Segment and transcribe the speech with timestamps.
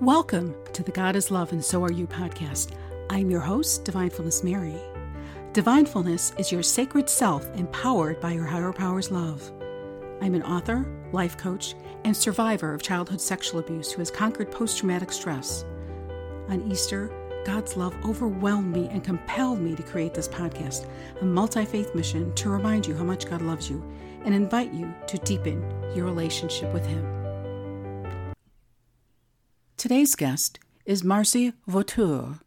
[0.00, 2.72] Welcome to the God is Love and So Are You podcast.
[3.08, 4.78] I'm your host, Divinefulness Mary.
[5.54, 9.50] Divinefulness is your sacred self empowered by your higher power's love.
[10.20, 14.76] I'm an author, life coach, and survivor of childhood sexual abuse who has conquered post
[14.76, 15.64] traumatic stress.
[16.50, 17.10] On Easter,
[17.46, 20.86] God's love overwhelmed me and compelled me to create this podcast,
[21.22, 23.82] a multi faith mission to remind you how much God loves you
[24.26, 27.25] and invite you to deepen your relationship with Him.
[29.86, 32.40] Today's guest is Marcy Vautour.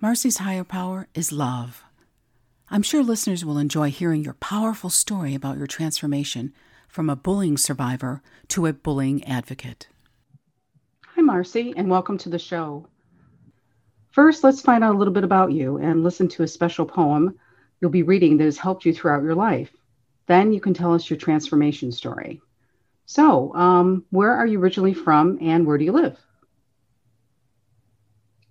[0.00, 1.82] Marcy's higher power is love.
[2.70, 6.54] I'm sure listeners will enjoy hearing your powerful story about your transformation
[6.86, 9.88] from a bullying survivor to a bullying advocate.
[11.06, 12.86] Hi, Marcy, and welcome to the show.
[14.12, 17.36] First, let's find out a little bit about you and listen to a special poem
[17.80, 19.72] you'll be reading that has helped you throughout your life.
[20.28, 22.40] Then you can tell us your transformation story.
[23.06, 26.16] So, um, where are you originally from and where do you live?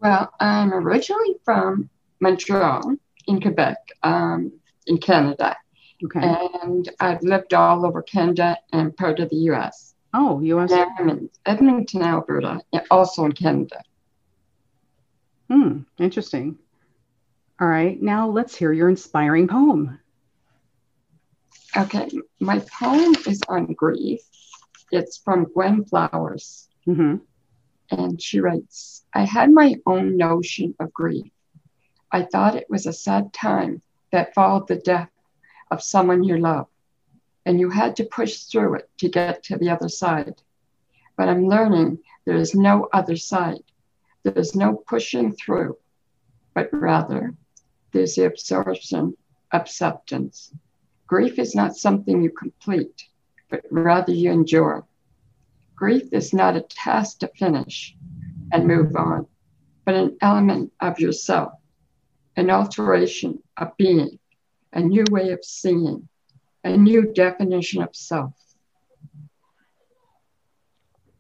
[0.02, 2.95] Well, I'm originally from Montreal
[3.28, 4.52] in Quebec, um,
[4.88, 5.58] in Canada.
[6.03, 6.22] Okay.
[6.22, 9.94] And I've lived all over Canada and part of the US.
[10.14, 10.72] Oh, US.
[10.72, 13.81] And I'm in Edmonton, Alberta, also in Canada.
[15.50, 16.58] Hmm, interesting.
[17.59, 20.00] All right, now let's hear your inspiring poem.
[21.75, 24.22] Okay, my poem is on grief.
[24.91, 26.69] It's from Gwen Flowers.
[26.88, 27.17] Mm-hmm.
[27.92, 31.32] And she writes I had my own notion of grief.
[32.12, 33.81] I thought it was a sad time
[34.12, 35.09] that followed the death
[35.72, 36.68] of someone you love,
[37.46, 40.42] and you had to push through it to get to the other side.
[41.16, 43.64] But I'm learning there is no other side.
[44.24, 45.78] There is no pushing through,
[46.53, 47.34] but rather
[47.92, 49.16] there's the absorption,
[49.52, 50.52] acceptance.
[51.08, 53.08] Grief is not something you complete,
[53.50, 54.86] but rather you endure.
[55.80, 57.95] Grief is not a task to finish
[58.52, 59.25] and move on,
[59.85, 61.53] but an element of yourself,
[62.35, 64.19] an alteration of being,
[64.73, 66.09] a new way of seeing,
[66.66, 68.34] a new definition of self.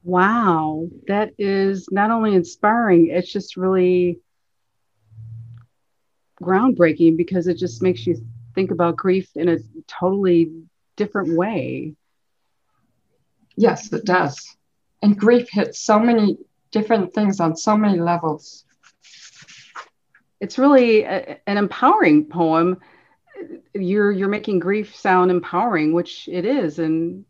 [0.03, 4.19] Wow, that is not only inspiring, it's just really
[6.43, 8.17] groundbreaking because it just makes you
[8.55, 10.51] think about grief in a totally
[10.97, 11.95] different way.
[13.59, 14.55] Yes, it does.
[15.01, 16.37] And grief hits so many
[16.71, 18.63] different things on so many levels.
[20.39, 22.77] It's really a, an empowering poem.
[23.73, 27.25] You're you're making grief sound empowering, which it is, and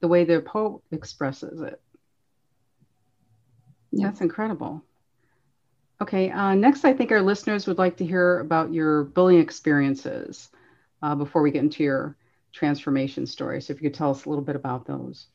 [0.00, 1.80] the way the poet expresses it.
[3.92, 4.06] Yeah.
[4.08, 4.82] That's incredible.
[6.00, 10.50] Okay, uh, next, I think our listeners would like to hear about your bullying experiences
[11.02, 12.16] uh, before we get into your
[12.52, 13.60] transformation story.
[13.60, 15.26] So, if you could tell us a little bit about those.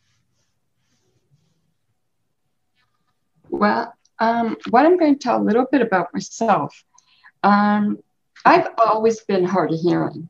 [3.49, 6.83] Well, um, what I'm going to tell a little bit about myself.
[7.43, 7.99] Um,
[8.45, 10.29] I've always been hard of hearing.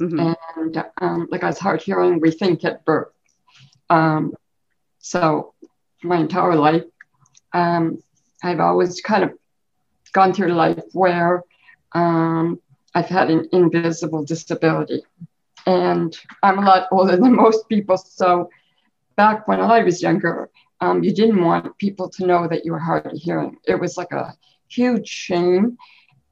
[0.00, 0.32] Mm-hmm.
[0.56, 3.12] And um, like I was hard hearing, we think at birth.
[3.90, 4.34] Um,
[4.98, 5.54] so
[6.02, 6.84] my entire life,
[7.52, 8.02] um,
[8.42, 9.32] I've always kind of
[10.12, 11.42] gone through life where
[11.92, 12.60] um,
[12.94, 15.02] I've had an invisible disability.
[15.66, 17.96] And I'm a lot older than most people.
[17.96, 18.50] So
[19.16, 20.50] back when I was younger,
[20.80, 23.56] um, you didn't want people to know that you were hard of hearing.
[23.66, 24.34] It was like a
[24.68, 25.78] huge shame.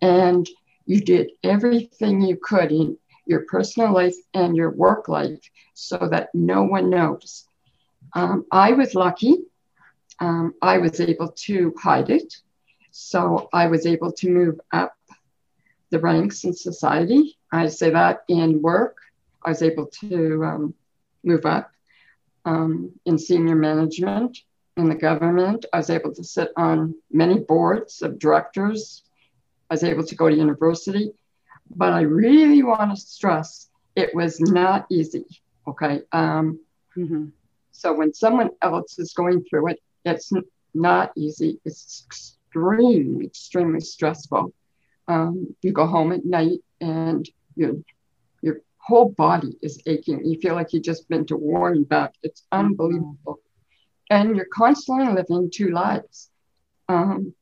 [0.03, 0.49] And
[0.87, 2.97] you did everything you could in
[3.27, 5.39] your personal life and your work life
[5.75, 7.47] so that no one knows.
[8.15, 9.37] Um, I was lucky.
[10.19, 12.35] Um, I was able to hide it.
[12.91, 14.95] So I was able to move up
[15.91, 17.39] the ranks in society.
[17.53, 18.97] I say that in work.
[19.45, 20.75] I was able to um,
[21.25, 21.71] move up
[22.45, 24.39] um, in senior management
[24.77, 25.67] in the government.
[25.73, 29.03] I was able to sit on many boards of directors.
[29.69, 31.13] I was able to go to university.
[31.75, 35.25] But I really want to stress it was not easy.
[35.67, 36.03] Okay.
[36.13, 36.61] Um,
[36.97, 37.27] mm-hmm.
[37.71, 40.33] So when someone else is going through it, it's
[40.75, 41.61] not easy.
[41.65, 44.53] It's extremely, extremely stressful.
[45.09, 47.73] Um, you go home at night and your
[48.83, 50.25] whole body is aching.
[50.25, 52.15] You feel like you've just been to war and back.
[52.23, 53.41] It's unbelievable
[54.11, 56.31] and you're constantly living two lives.
[56.89, 57.33] Um,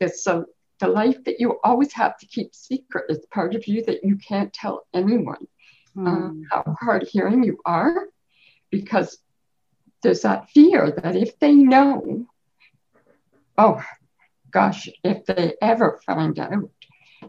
[0.00, 0.46] it's so
[0.80, 3.04] the life that you always have to keep secret.
[3.08, 5.46] It's part of you that you can't tell anyone
[5.96, 6.06] mm.
[6.06, 8.08] um, how hard hearing you are,
[8.70, 9.18] because
[10.02, 12.26] there's that fear that if they know,
[13.56, 13.82] oh
[14.50, 16.70] gosh, if they ever find out,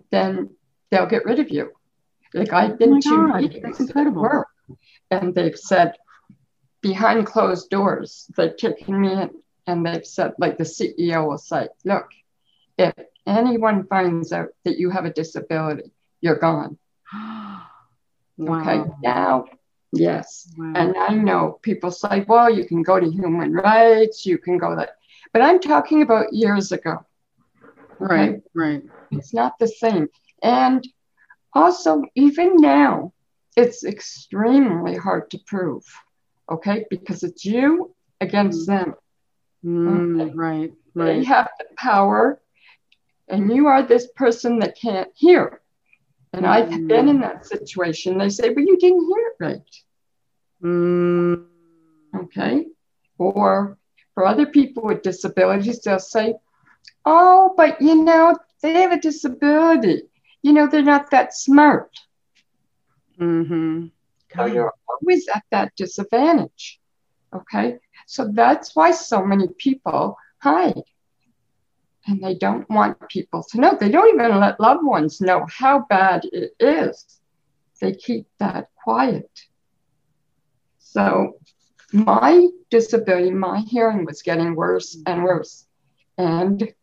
[0.09, 0.49] then
[0.89, 1.71] they'll get rid of you.
[2.33, 4.45] Like I've been oh to God, meetings at
[5.11, 5.95] and they've said,
[6.81, 8.29] behind closed doors.
[8.35, 9.31] They've taken me in
[9.67, 12.07] and they've said, like the CEO will say, look,
[12.77, 12.93] if
[13.27, 15.91] anyone finds out that you have a disability,
[16.21, 16.77] you're gone.
[17.13, 17.67] wow.
[18.61, 18.89] Okay.
[19.03, 19.45] Now,
[19.91, 20.51] yes.
[20.57, 20.73] Wow.
[20.75, 24.75] And I know people say, well, you can go to human rights, you can go
[24.75, 24.95] that.
[25.33, 27.05] But I'm talking about years ago.
[27.99, 28.81] Right, right.
[29.11, 30.09] It's not the same.
[30.41, 30.85] And
[31.53, 33.13] also, even now,
[33.57, 35.85] it's extremely hard to prove.
[36.49, 36.85] Okay.
[36.89, 38.65] Because it's you against mm.
[38.67, 38.95] them.
[39.63, 40.33] Mm, okay?
[40.33, 41.05] Right, right.
[41.05, 42.41] They have the power,
[43.27, 45.61] and you are this person that can't hear.
[46.33, 46.49] And mm.
[46.49, 48.17] I've been in that situation.
[48.17, 49.69] They say, well, you didn't hear it right.
[50.63, 51.45] Mm.
[52.15, 52.65] Okay.
[53.17, 53.77] Or
[54.13, 56.35] for other people with disabilities, they'll say,
[57.05, 60.03] oh, but you know, they have a disability.
[60.41, 61.91] You know, they're not that smart.
[63.19, 63.87] Mm-hmm.
[64.35, 66.79] So you're always at that disadvantage.
[67.33, 67.77] Okay.
[68.07, 70.81] So that's why so many people hide.
[72.07, 73.77] And they don't want people to know.
[73.79, 77.05] They don't even let loved ones know how bad it is.
[77.79, 79.29] They keep that quiet.
[80.79, 81.37] So
[81.93, 85.67] my disability, my hearing was getting worse and worse.
[86.17, 86.73] And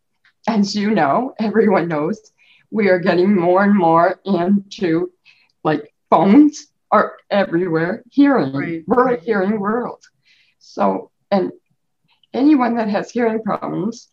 [0.46, 2.32] as you know, everyone knows,
[2.70, 5.12] we are getting more and more into
[5.64, 8.52] like phones are everywhere, hearing.
[8.52, 8.84] Right.
[8.86, 10.02] We're a hearing world.
[10.58, 11.52] So, and
[12.32, 14.08] anyone that has hearing problems,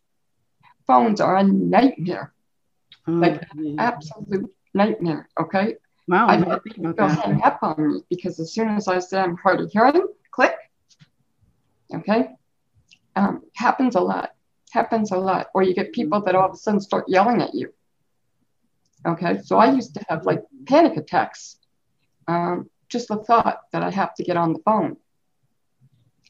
[0.88, 2.34] phones are a nightmare.
[3.08, 3.44] Oh, like
[3.78, 5.30] absolute nightmare.
[5.40, 5.76] Okay.
[6.08, 6.28] Wow.
[6.28, 9.62] I've had people hang up on me because as soon as I say I'm hard
[9.62, 10.56] of hearing, click.
[11.94, 12.30] Okay.
[13.16, 14.32] Um, happens a lot.
[14.72, 15.48] Happens a lot.
[15.54, 17.74] Or you get people that all of a sudden start yelling at you.
[19.06, 19.40] Okay.
[19.44, 21.58] So I used to have like panic attacks.
[22.28, 24.98] Um, just the thought that I have to get on the phone.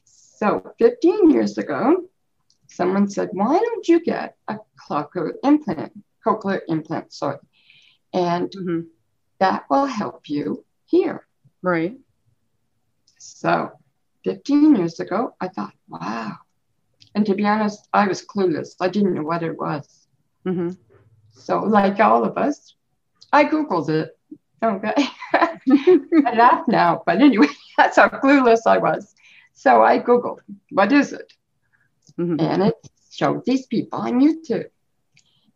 [0.04, 2.08] So 15 years ago,
[2.66, 4.58] someone said, why don't you get a
[4.88, 5.92] cochlear implant,
[6.24, 7.38] cochlear implant, sorry.
[8.12, 8.80] And mm-hmm.
[9.38, 11.26] that will help you hear.
[11.62, 11.96] Right.
[13.18, 13.72] So
[14.24, 16.32] 15 years ago, I thought, wow.
[17.14, 18.76] And to be honest, I was clueless.
[18.80, 20.06] I didn't know what it was.
[20.46, 20.70] Mm-hmm.
[21.36, 22.74] So, like all of us,
[23.32, 24.18] I Googled it.
[24.62, 24.94] Okay.
[25.34, 29.14] I laugh now, but anyway, that's how clueless I was.
[29.52, 30.40] So I Googled,
[30.70, 31.32] what is it?
[32.18, 32.40] Mm-hmm.
[32.40, 32.74] And it
[33.10, 34.66] showed these people on YouTube.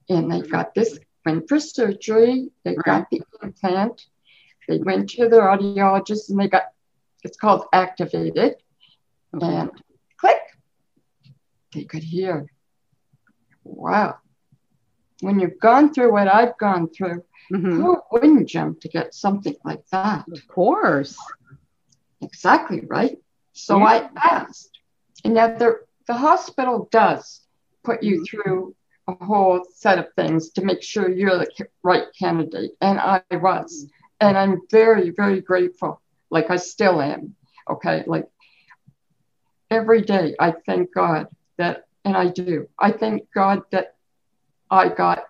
[0.09, 2.85] And they got this, went for surgery, they right.
[2.85, 4.07] got the implant,
[4.69, 6.65] they went to their audiologist and they got,
[7.23, 8.57] it's called activated.
[9.35, 9.47] Okay.
[9.47, 9.71] And
[10.19, 10.41] click,
[11.73, 12.47] they could hear.
[13.65, 14.19] Wow.
[15.21, 17.81] When you've gone through what I've gone through, mm-hmm.
[17.81, 20.25] who wouldn't jump to get something like that?
[20.33, 21.17] Of course.
[22.21, 23.19] Exactly, right?
[23.53, 23.85] So yeah.
[23.85, 24.79] I asked,
[25.25, 27.43] and now the, the hospital does
[27.85, 28.25] put you mm-hmm.
[28.25, 28.77] through
[29.09, 32.73] a whole set of things to make sure you're the right candidate.
[32.81, 33.87] And I was.
[34.21, 36.01] And I'm very, very grateful.
[36.31, 37.35] Like I still am.
[37.69, 38.05] Okay.
[38.07, 38.29] Like
[39.71, 43.95] every day, I thank God that, and I do, I thank God that
[44.71, 45.25] I got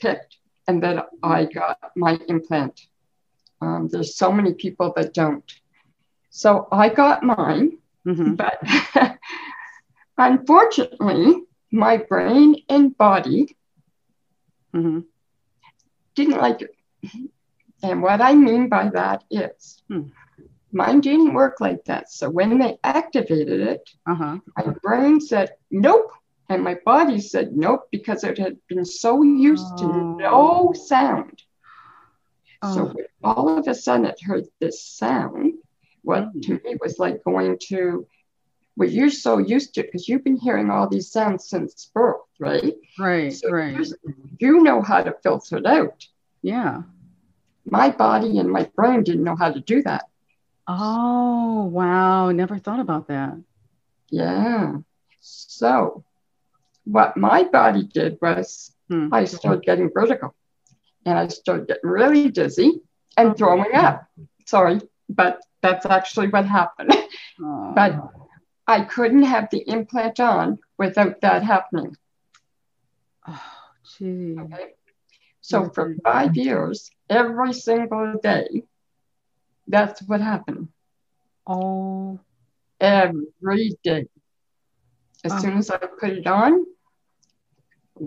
[0.00, 0.36] picked
[0.66, 2.80] and that I got my implant.
[3.60, 5.50] Um, there's so many people that don't.
[6.30, 8.34] So I got mine, mm-hmm.
[8.34, 8.58] but
[10.18, 13.56] unfortunately, my brain and body
[14.74, 15.00] mm-hmm.
[16.14, 16.74] didn't like it.
[17.82, 20.08] And what I mean by that is hmm.
[20.70, 22.10] mine didn't work like that.
[22.10, 24.38] So when they activated it, uh-huh.
[24.56, 26.12] my brain said, nope.
[26.48, 29.76] And my body said, nope, because it had been so used oh.
[29.78, 31.42] to no sound.
[32.60, 32.74] Oh.
[32.74, 32.94] So
[33.24, 35.54] all of a sudden it heard this sound
[36.02, 36.40] what mm-hmm.
[36.40, 38.06] to me was like going to
[38.76, 42.20] well you're so used to it because you've been hearing all these sounds since birth
[42.38, 43.78] right right so right
[44.38, 46.06] you know how to filter it out
[46.42, 46.82] yeah
[47.64, 50.04] my body and my brain didn't know how to do that
[50.66, 53.36] oh wow never thought about that
[54.10, 54.74] yeah
[55.20, 56.04] so
[56.84, 59.08] what my body did was hmm.
[59.12, 60.34] i started getting vertigo
[61.06, 62.80] and i started getting really dizzy
[63.16, 64.06] and oh, throwing up
[64.46, 66.92] sorry but that's actually what happened.
[67.74, 67.98] but
[68.66, 71.96] I couldn't have the implant on without that happening.
[73.26, 73.42] Oh,
[73.96, 74.36] gee.
[74.38, 74.70] Okay.
[75.40, 78.64] So for five years, every single day,
[79.66, 80.68] that's what happened.
[81.46, 82.20] Oh.
[82.80, 84.06] Every day.
[85.24, 85.38] As oh.
[85.38, 86.66] soon as I put it on,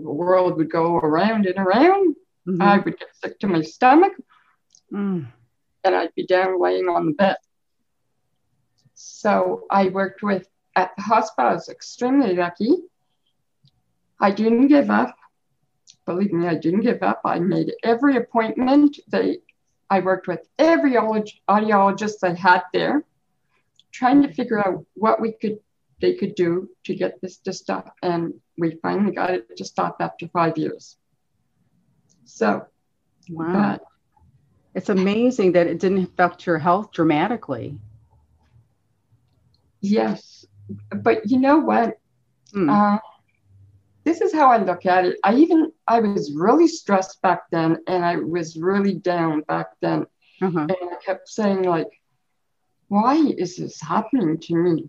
[0.02, 2.16] the world would go around and around.
[2.46, 2.62] Mm-hmm.
[2.62, 4.12] I would get sick to my stomach.
[4.92, 5.26] Mm.
[5.84, 7.36] And I'd be down laying on the bed.
[8.94, 12.70] So I worked with at the hospital, I was extremely lucky.
[14.20, 15.16] I didn't give up.
[16.04, 17.22] Believe me, I didn't give up.
[17.24, 18.98] I made every appointment.
[19.08, 19.38] They,
[19.90, 23.04] I worked with every audiologist I had there,
[23.90, 25.58] trying to figure out what we could,
[26.00, 27.94] they could do to get this to stop.
[28.02, 30.96] And we finally got it to stop after five years.
[32.24, 32.66] So,
[33.28, 33.78] wow.
[34.74, 37.78] it's amazing that it didn't affect your health dramatically.
[39.80, 40.44] Yes.
[40.90, 41.98] But you know what?
[42.52, 42.70] Mm.
[42.70, 42.98] Uh,
[44.04, 45.18] this is how I look at it.
[45.24, 50.06] I even I was really stressed back then, and I was really down back then,
[50.40, 50.60] uh-huh.
[50.60, 51.88] and I kept saying like,
[52.86, 54.88] "Why is this happening to me?"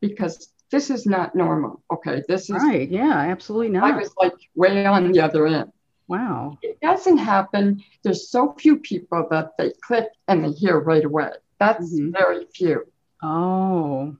[0.00, 1.82] Because this is not normal.
[1.92, 2.88] Okay, this is right.
[2.88, 3.92] Yeah, absolutely not.
[3.92, 5.72] I was like way on the other end.
[6.06, 6.58] Wow.
[6.62, 7.82] It doesn't happen.
[8.02, 11.30] There's so few people that they click and they hear right away.
[11.58, 12.10] That's mm-hmm.
[12.10, 12.84] very few.
[13.22, 14.16] Oh.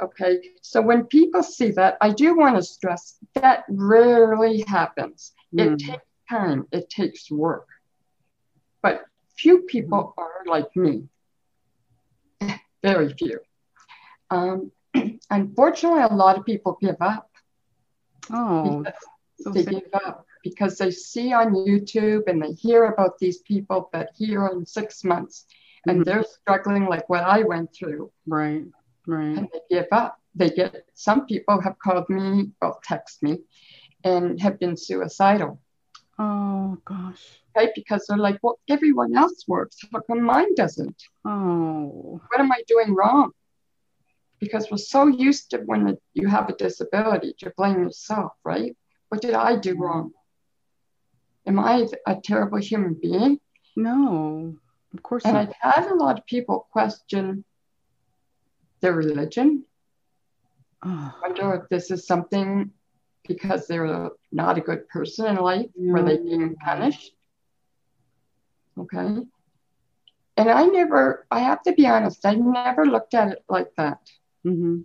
[0.00, 5.32] Okay, so when people see that, I do want to stress that rarely happens.
[5.54, 5.72] Mm.
[5.72, 7.66] It takes time, it takes work.
[8.82, 9.04] But
[9.38, 10.22] few people mm.
[10.22, 11.08] are like me,
[12.82, 13.40] very few.
[14.30, 14.70] Um,
[15.30, 17.30] unfortunately, a lot of people give up.
[18.30, 18.84] Oh,
[19.40, 23.90] so they give up because they see on YouTube and they hear about these people
[23.92, 25.46] that here in six months
[25.86, 26.02] and mm-hmm.
[26.04, 28.10] they're struggling like what I went through.
[28.26, 28.64] Right.
[29.06, 29.36] Right.
[29.38, 30.20] And they give up.
[30.34, 33.38] They get some people have called me or text me
[34.04, 35.60] and have been suicidal.
[36.18, 37.40] Oh gosh.
[37.56, 37.70] Right?
[37.74, 39.78] Because they're like, well, everyone else works.
[39.92, 41.02] How come mine doesn't?
[41.24, 42.20] Oh.
[42.28, 43.32] What am I doing wrong?
[44.38, 48.76] Because we're so used to when you have a disability to blame yourself, right?
[49.08, 49.82] What did I do mm-hmm.
[49.82, 50.10] wrong?
[51.46, 53.38] Am I a terrible human being?
[53.76, 54.56] No,
[54.92, 55.54] of course and not.
[55.62, 57.44] I've had a lot of people question
[58.80, 59.64] their religion.
[60.84, 61.14] Oh.
[61.16, 62.70] I wonder if this is something
[63.26, 65.92] because they're not a good person in life, no.
[65.92, 67.12] were they being punished?
[68.78, 69.22] Okay.
[70.38, 74.00] And I never, I have to be honest, I never looked at it like that.
[74.44, 74.80] Mm-hmm.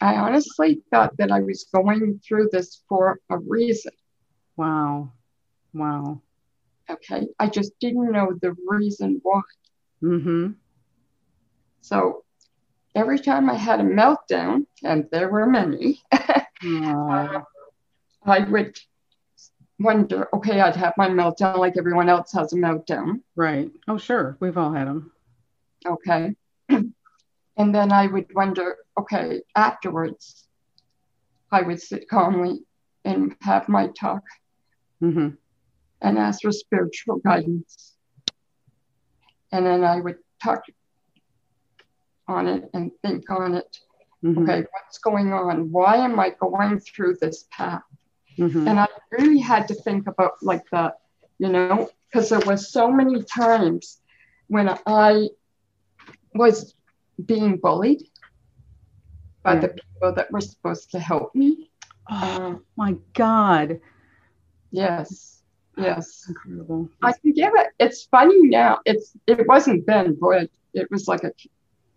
[0.00, 3.92] I honestly thought that I was going through this for a reason.
[4.56, 5.12] Wow.
[5.72, 6.20] Wow.
[6.88, 7.26] Okay.
[7.38, 9.40] I just didn't know the reason why.
[10.02, 10.52] Mm-hmm.
[11.80, 12.24] So
[12.94, 16.40] every time I had a meltdown, and there were many, uh,
[18.24, 18.76] I would
[19.78, 23.20] wonder, okay, I'd have my meltdown like everyone else has a meltdown.
[23.34, 23.70] Right.
[23.88, 24.36] Oh, sure.
[24.40, 25.12] We've all had them.
[25.86, 26.34] Okay.
[27.56, 30.46] and then I would wonder, okay, afterwards,
[31.50, 32.64] I would sit calmly
[33.04, 34.22] and have my talk
[35.02, 35.28] mm-hmm.
[36.02, 37.94] and ask for spiritual guidance.
[39.52, 40.64] And then I would talk
[42.28, 43.78] on it and think on it.
[44.24, 44.42] Mm-hmm.
[44.42, 45.70] Okay, what's going on?
[45.70, 47.82] Why am I going through this path?
[48.38, 48.68] Mm-hmm.
[48.68, 50.98] And I really had to think about like that,
[51.38, 54.00] you know, because there was so many times
[54.48, 55.28] when I
[56.34, 56.74] was
[57.24, 58.02] being bullied
[59.42, 59.60] by yeah.
[59.60, 61.70] the people that were supposed to help me.
[62.10, 63.80] Oh um, my God.
[64.70, 65.42] Yes.
[65.76, 66.24] Yes.
[66.28, 66.88] Incredible.
[67.02, 67.68] I can give it.
[67.78, 68.80] It's funny now.
[68.84, 70.48] It's it wasn't then, boy.
[70.74, 71.32] It was like a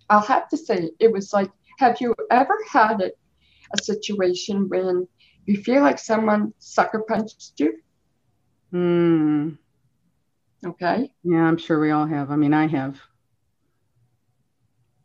[0.09, 3.17] I'll have to say, it was like, have you ever had it,
[3.77, 5.07] a situation when
[5.45, 7.77] you feel like someone sucker punched you?
[8.71, 9.49] Hmm.
[10.65, 11.11] Okay.
[11.23, 12.31] Yeah, I'm sure we all have.
[12.31, 12.99] I mean, I have.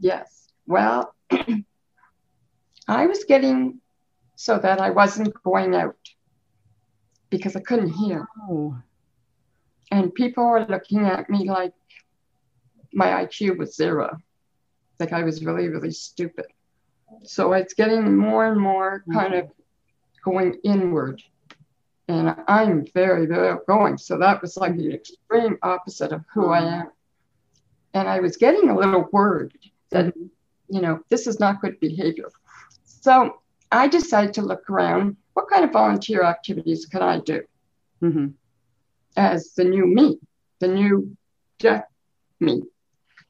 [0.05, 0.53] Yes.
[0.67, 1.15] Well,
[2.89, 3.81] I was getting
[4.37, 5.97] so that I wasn't going out
[7.31, 8.29] because I couldn't hear.
[8.43, 8.77] Oh.
[9.91, 11.73] And people were looking at me like
[12.93, 14.19] my IQ was zero
[15.01, 16.47] like I was really, really stupid.
[17.25, 19.51] So it's getting more and more kind of
[20.23, 21.23] going inward.
[22.09, 23.97] And I'm very, very outgoing.
[23.97, 26.91] So that was like the extreme opposite of who I am.
[27.95, 30.15] And I was getting a little worried that,
[30.69, 32.29] you know, this is not good behavior.
[32.85, 33.41] So
[33.73, 37.43] I decided to look around what kind of volunteer activities could I do
[38.03, 38.29] mm-hmm.
[39.17, 40.19] as the new me,
[40.61, 41.17] the new
[41.59, 41.85] deaf
[42.41, 42.63] me.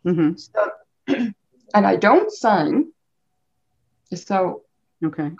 [0.06, 0.36] Mm-hmm.
[0.36, 0.70] So
[1.74, 2.92] and I don't sign.
[4.14, 4.62] So,
[5.04, 5.32] okay.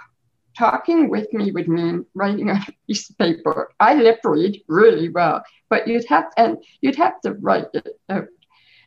[0.59, 3.73] Talking with me would mean writing on a piece of paper.
[3.81, 8.28] I lip read really well, but you'd have and you'd have to write it out.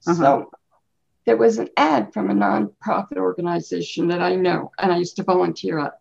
[0.06, 0.14] Uh-huh.
[0.14, 0.52] So
[1.28, 5.24] there was an ad from a nonprofit organization that I know, and I used to
[5.24, 6.00] volunteer at,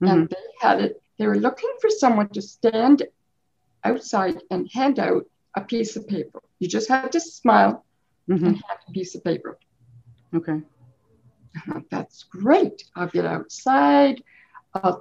[0.00, 0.06] mm-hmm.
[0.06, 1.02] and they had it.
[1.18, 3.02] They were looking for someone to stand
[3.82, 6.40] outside and hand out a piece of paper.
[6.60, 7.84] You just had to smile
[8.30, 8.46] mm-hmm.
[8.46, 9.58] and hand a piece of paper.
[10.32, 10.62] Okay
[11.90, 12.84] that It's great.
[12.94, 14.22] I'll get outside.
[14.74, 14.94] I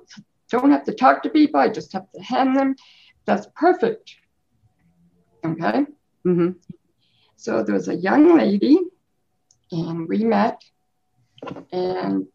[0.49, 1.59] don't have to talk to people.
[1.59, 2.75] I just have to hand them.
[3.25, 4.15] That's perfect.
[5.45, 5.85] Okay.
[6.25, 6.51] Mm-hmm.
[7.35, 8.79] So there was a young lady,
[9.71, 10.63] and we met,
[11.71, 12.27] and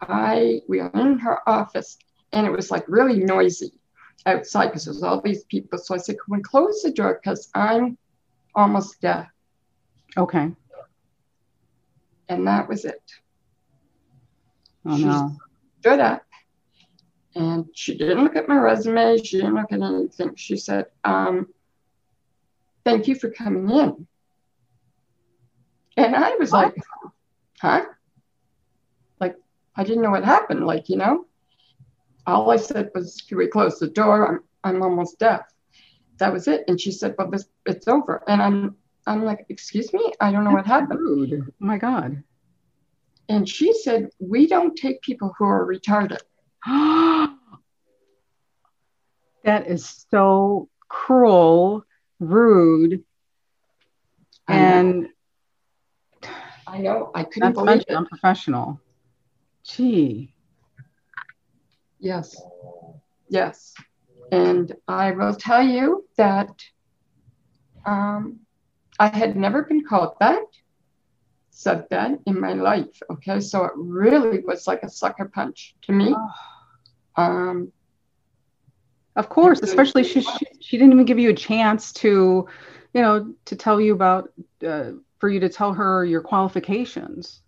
[0.00, 1.98] I we were in her office,
[2.32, 3.72] and it was like really noisy
[4.26, 5.78] outside because there's all these people.
[5.78, 7.20] So I said, "Can we close the door?
[7.22, 7.98] Because I'm
[8.54, 9.28] almost deaf."
[10.16, 10.52] Okay.
[12.28, 13.02] And that was it.
[14.86, 15.36] Oh she no.
[15.80, 16.24] stood up,
[17.34, 19.18] and she didn't look at my resume.
[19.18, 20.34] She didn't look at anything.
[20.36, 21.48] She said, um,
[22.84, 24.06] "Thank you for coming in."
[25.96, 26.74] And I was What?
[26.74, 26.84] like,
[27.60, 27.84] "Huh?"
[29.20, 29.36] Like
[29.76, 30.66] I didn't know what happened.
[30.66, 31.26] Like you know,
[32.26, 34.26] all I said was, "Can we close the door?
[34.26, 34.40] I'm
[34.76, 35.42] I'm almost deaf."
[36.18, 36.64] That was it.
[36.68, 40.44] And she said, "Well, this it's over." And I'm I'm like, "Excuse me, I don't
[40.44, 41.44] know what happened." Rude.
[41.46, 42.22] Oh my God.
[43.28, 46.20] And she said, "We don't take people who are retarded."
[49.44, 51.84] that is so cruel,
[52.20, 53.04] rude,
[54.48, 55.08] and
[56.74, 57.10] I know.
[57.14, 57.96] I couldn't not believe mention it.
[57.96, 58.80] unprofessional.
[59.64, 60.34] Gee.
[62.00, 62.42] Yes.
[63.28, 63.74] Yes.
[64.32, 66.50] And I will tell you that
[67.86, 68.40] um,
[68.98, 70.42] I had never been called that,
[71.50, 73.00] said that in my life.
[73.10, 73.40] Okay.
[73.40, 76.14] So it really was like a sucker punch to me.
[77.16, 77.72] Um,
[79.16, 82.48] Of course, especially she, she she didn't even give you a chance to,
[82.94, 83.14] you know,
[83.44, 84.32] to tell you about
[84.66, 84.90] uh,
[85.24, 87.40] for you to tell her your qualifications.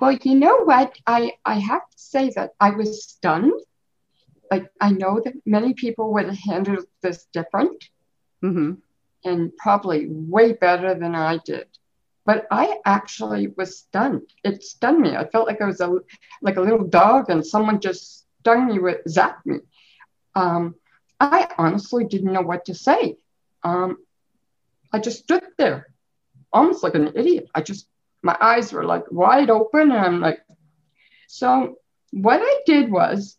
[0.00, 0.98] well, you know what?
[1.06, 3.52] I, I have to say that I was stunned.
[4.50, 7.84] Like, I know that many people would have handled this different.
[8.40, 8.72] hmm
[9.24, 11.66] and probably way better than I did.
[12.26, 14.28] But I actually was stunned.
[14.42, 15.16] It stunned me.
[15.16, 15.96] I felt like I was a
[16.42, 19.60] like a little dog and someone just stung me with zapped me.
[20.34, 20.74] Um,
[21.20, 23.16] I honestly didn't know what to say.
[23.62, 23.98] Um,
[24.92, 25.86] I just stood there,
[26.52, 27.48] almost like an idiot.
[27.54, 27.86] I just
[28.22, 30.40] my eyes were like wide open, and I'm like,
[31.28, 31.76] so
[32.12, 33.36] what I did was,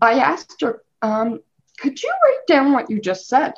[0.00, 1.40] I asked her, um,
[1.78, 3.54] could you write down what you just said?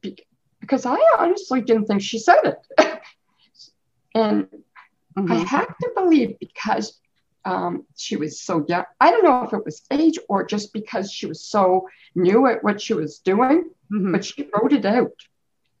[0.00, 0.26] Be-
[0.60, 2.58] because I honestly didn't think she said it.
[4.14, 4.48] and
[5.16, 5.30] Mhm.
[5.30, 6.98] I have to believe because
[7.44, 8.84] um, she was so young.
[9.00, 12.64] I don't know if it was age or just because she was so new at
[12.64, 14.12] what she was doing, Mhm.
[14.12, 15.12] but she wrote it out.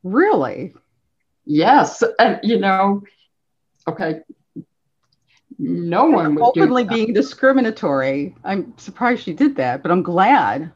[0.04, 0.74] Really?
[1.44, 2.02] Yes.
[2.18, 3.02] And, you know,
[3.88, 4.20] okay,
[5.58, 8.34] no one would Openly being discriminatory.
[8.44, 10.72] I'm surprised she did that, but I'm glad.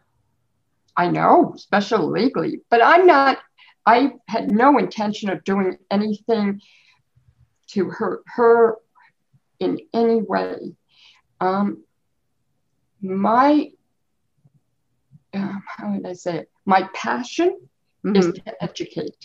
[0.96, 3.38] I know, especially legally, but I'm not,
[3.86, 6.60] I had no intention of doing anything
[7.68, 8.76] to hurt her
[9.60, 10.74] in any way.
[11.40, 11.84] Um,
[13.00, 13.70] my,
[15.34, 16.50] um, how would I say it?
[16.64, 17.67] My passion
[18.14, 18.44] is Mhm.
[18.44, 19.16] to educate.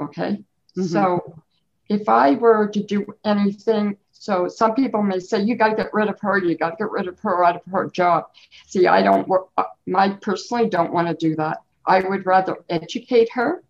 [0.00, 0.44] Okay.
[0.76, 0.84] Mhm.
[0.84, 1.42] So
[1.88, 5.92] if I were to do anything, so some people may say, you got to get
[5.92, 8.24] rid of her, you got to get rid of her out of her job.
[8.66, 9.48] See, I don't work,
[9.94, 11.58] I personally don't want to do that.
[11.86, 13.62] I would rather educate her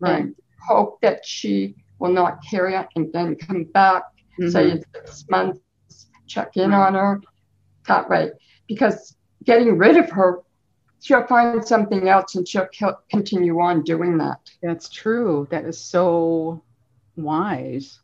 [0.00, 0.24] Right.
[0.24, 0.34] and
[0.68, 4.02] hope that she will not carry it and then come back,
[4.48, 4.70] say Mhm.
[4.72, 5.60] in six months,
[6.26, 7.20] check in on her
[7.86, 8.32] that way.
[8.66, 10.40] Because getting rid of her,
[11.04, 12.68] she'll find something else and she'll
[13.10, 14.40] continue on doing that.
[14.62, 15.46] That's true.
[15.50, 16.64] That is so
[17.16, 18.00] wise.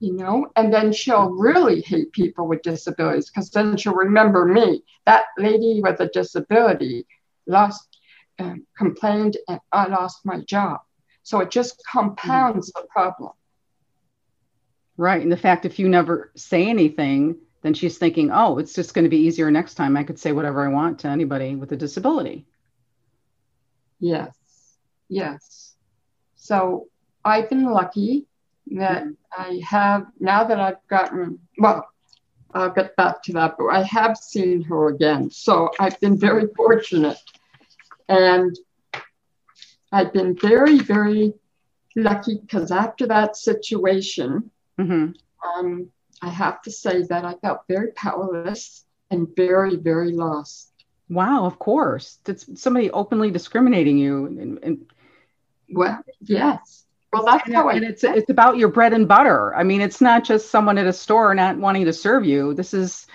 [0.00, 4.84] you know, and then she'll really hate people with disabilities because then she'll remember me.
[5.06, 7.06] That lady with a disability
[7.46, 7.98] lost,
[8.38, 10.80] um, complained, and I lost my job.
[11.22, 13.32] So it just compounds the problem.
[14.98, 15.22] Right.
[15.22, 19.04] And the fact if you never say anything, then she's thinking, oh, it's just going
[19.04, 19.96] to be easier next time.
[19.96, 22.46] I could say whatever I want to anybody with a disability.
[23.98, 24.34] Yes,
[25.08, 25.74] yes.
[26.36, 26.86] So
[27.24, 28.26] I've been lucky
[28.68, 29.04] that
[29.36, 31.88] I have, now that I've gotten, well,
[32.54, 35.30] I'll get back to that, but I have seen her again.
[35.30, 37.18] So I've been very fortunate.
[38.08, 38.56] And
[39.90, 41.34] I've been very, very
[41.96, 45.10] lucky because after that situation, hmm
[45.56, 45.90] um,
[46.26, 50.72] I have to say that I felt very powerless and very, very lost.
[51.08, 52.18] Wow, of course.
[52.24, 54.26] That's somebody openly discriminating you.
[54.26, 54.86] And, and,
[55.70, 56.84] Well, yes.
[57.12, 59.54] Well, that's and, how I it's it's about your bread and butter.
[59.54, 62.54] I mean, it's not just someone at a store not wanting to serve you.
[62.54, 63.06] This is,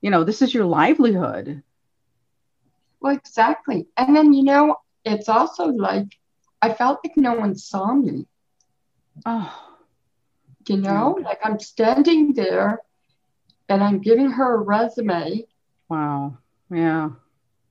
[0.00, 1.62] you know, this is your livelihood.
[3.00, 3.88] Well, exactly.
[3.96, 6.06] And then, you know, it's also like
[6.62, 8.26] I felt like no one saw me.
[9.26, 9.69] Oh,
[10.70, 11.24] You know, mm.
[11.24, 12.80] like I'm standing there
[13.68, 15.44] and I'm giving her a resume.
[15.88, 16.38] Wow.
[16.70, 17.10] Yeah.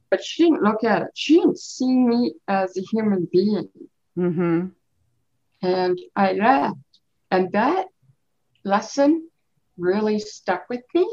[0.09, 1.07] But she didn't look at it.
[1.13, 3.69] She didn't see me as a human being.
[4.17, 4.67] Mm-hmm.
[5.61, 6.75] And I left.
[7.31, 7.87] And that
[8.65, 9.29] lesson
[9.77, 11.07] really stuck with me.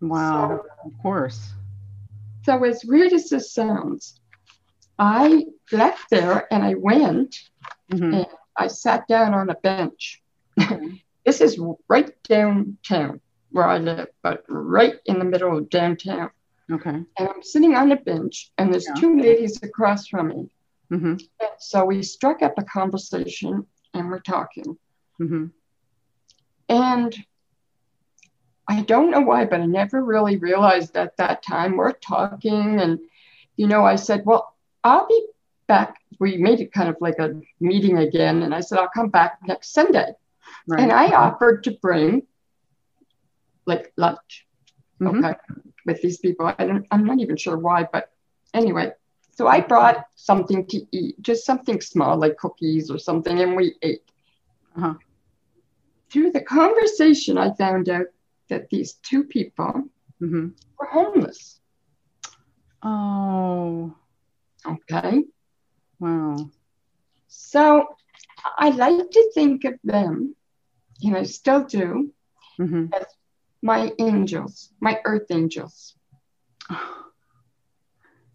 [0.00, 0.62] Wow.
[0.62, 1.50] So, of course.
[2.44, 4.18] So, as weird as this sounds,
[4.98, 7.36] I left there and I went
[7.92, 8.14] mm-hmm.
[8.14, 10.21] and I sat down on a bench.
[11.24, 16.30] this is right downtown where I live, but right in the middle of downtown.
[16.70, 16.90] Okay.
[16.90, 18.94] And I'm sitting on a bench, and there's yeah.
[18.94, 20.50] two ladies across from me.
[20.90, 21.14] Mm-hmm.
[21.58, 24.76] so we struck up a conversation and we're talking.
[25.18, 25.46] Mm-hmm.
[26.68, 27.26] And
[28.68, 32.78] I don't know why, but I never really realized at that time we're talking.
[32.78, 32.98] And,
[33.56, 35.26] you know, I said, Well, I'll be
[35.66, 35.96] back.
[36.20, 38.42] We made it kind of like a meeting again.
[38.42, 40.12] And I said, I'll come back next Sunday.
[40.68, 40.80] Right.
[40.80, 42.26] And I offered to bring
[43.66, 44.46] like lunch.
[45.00, 45.24] Mm-hmm.
[45.24, 45.38] Okay.
[45.84, 46.46] With these people.
[46.46, 48.12] I don't, I'm not even sure why, but
[48.54, 48.92] anyway.
[49.32, 53.74] So I brought something to eat, just something small like cookies or something, and we
[53.82, 54.02] ate.
[54.76, 54.94] Uh-huh.
[56.10, 58.06] Through the conversation, I found out
[58.48, 59.84] that these two people
[60.20, 60.48] mm-hmm.
[60.78, 61.58] were homeless.
[62.82, 63.94] Oh.
[64.64, 65.24] Okay.
[65.98, 66.50] Wow.
[67.28, 67.88] So
[68.58, 70.36] I like to think of them,
[71.04, 72.12] and I still do,
[72.58, 72.86] mm-hmm.
[72.94, 73.06] as
[73.62, 75.94] my angels, my earth angels.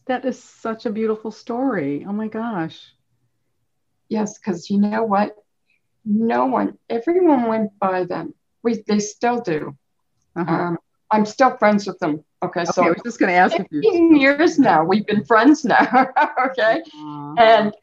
[0.08, 2.06] that is such a beautiful story.
[2.08, 2.93] Oh my gosh.
[4.10, 5.36] Yes, because you know what?
[6.06, 8.34] No one, everyone went by them.
[8.63, 9.75] We, they still do.
[10.36, 10.53] Uh-huh.
[10.53, 10.77] Um,
[11.12, 12.23] I'm still friends with them.
[12.43, 14.19] Okay, okay so I was just going to ask 15 you.
[14.19, 14.84] years now.
[14.84, 16.08] We've been friends now.
[16.47, 16.84] okay,
[17.38, 17.73] and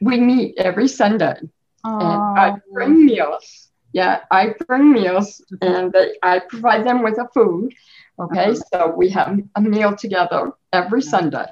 [0.00, 1.36] we meet every Sunday,
[1.84, 7.28] and I bring meals yeah, I bring meals and they, I provide them with a
[7.32, 7.74] food.
[8.18, 8.54] Okay, uh-huh.
[8.72, 11.46] so we have a meal together every Sunday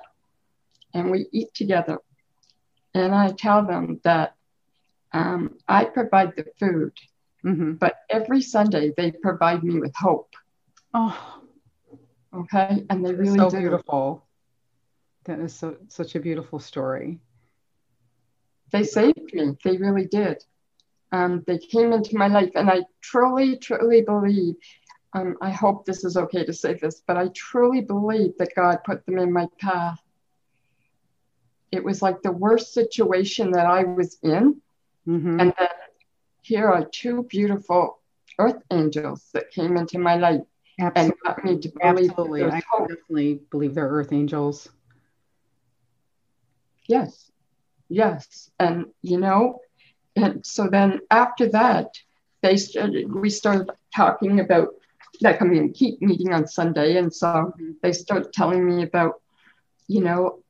[0.92, 1.98] and we eat together.
[2.92, 4.34] And I tell them that
[5.12, 6.92] um, I provide the food,
[7.44, 7.74] mm-hmm.
[7.74, 10.34] but every Sunday they provide me with hope.
[10.92, 11.40] Oh,
[12.34, 13.58] okay, and they really so do.
[13.58, 14.24] beautiful.
[15.24, 17.20] That is so such a beautiful story.
[18.72, 19.56] They saved me.
[19.62, 20.42] They really did
[21.12, 22.50] um, they came into my life.
[22.54, 24.54] And I truly, truly believe,
[25.12, 28.78] um, I hope this is okay to say this, but I truly believe that God
[28.84, 30.00] put them in my path.
[31.72, 34.60] It was like the worst situation that I was in.
[35.06, 35.40] Mm-hmm.
[35.40, 35.68] And then
[36.42, 37.98] here are two beautiful
[38.38, 40.42] earth angels that came into my life
[40.78, 41.12] Absolutely.
[41.12, 42.04] and got me to believe.
[42.04, 42.42] Absolutely.
[42.44, 42.88] I hope.
[42.88, 44.68] definitely believe they're earth angels.
[46.88, 47.30] Yes.
[47.88, 48.50] Yes.
[48.58, 49.60] And, you know,
[50.16, 51.94] and so then after that,
[52.42, 54.68] they started, we started talking about
[55.20, 56.96] like I mean keep meeting on Sunday.
[56.96, 59.20] And so they started telling me about,
[59.88, 60.40] you know,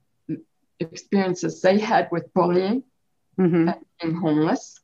[0.81, 2.83] experiences they had with bullying
[3.38, 3.68] mm-hmm.
[3.68, 4.81] and being homeless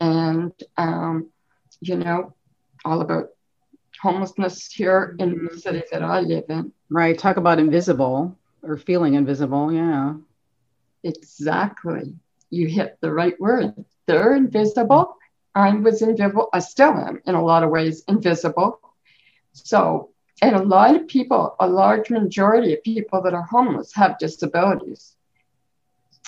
[0.00, 1.30] and um,
[1.80, 2.34] you know,
[2.84, 3.30] all about
[4.00, 5.56] homelessness here in the mm-hmm.
[5.56, 6.72] city that I live in.
[6.90, 7.18] Right.
[7.18, 9.72] Talk about invisible or feeling invisible.
[9.72, 10.14] Yeah.
[11.02, 12.14] Exactly.
[12.54, 15.16] You hit the right word they're invisible.
[15.54, 16.48] I was invisible.
[16.52, 18.80] I still am in a lot of ways invisible.
[19.52, 20.10] So,
[20.42, 25.16] and a lot of people, a large majority of people that are homeless have disabilities.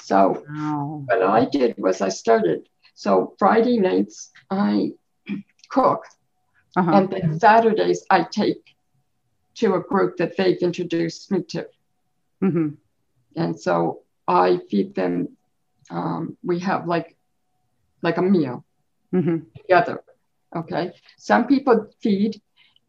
[0.02, 1.02] So, wow.
[1.06, 2.68] what I did was I started.
[2.94, 4.92] So, Friday nights, I
[5.68, 6.04] cook.
[6.76, 6.92] Uh-huh.
[6.92, 8.76] And then Saturdays, I take
[9.56, 11.66] to a group that they've introduced me to.
[12.42, 12.68] Mm-hmm.
[13.34, 15.35] And so I feed them.
[15.90, 17.16] Um, we have like
[18.02, 18.64] like a meal
[19.12, 19.38] mm-hmm.
[19.56, 20.02] together.
[20.54, 20.92] Okay.
[21.18, 22.40] Some people feed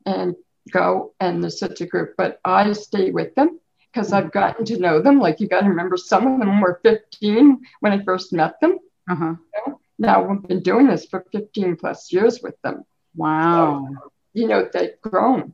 [0.06, 0.36] and
[0.72, 3.60] go and there's such a group, but I stay with them
[3.92, 5.20] because I've gotten to know them.
[5.20, 8.78] Like you got to remember, some of them were 15 when I first met them.
[9.10, 9.36] Uh-huh.
[9.54, 9.80] You know?
[10.00, 12.84] Now we've been doing this for 15 plus years with them.
[13.16, 13.88] Wow.
[13.90, 15.54] So, you know, they've grown.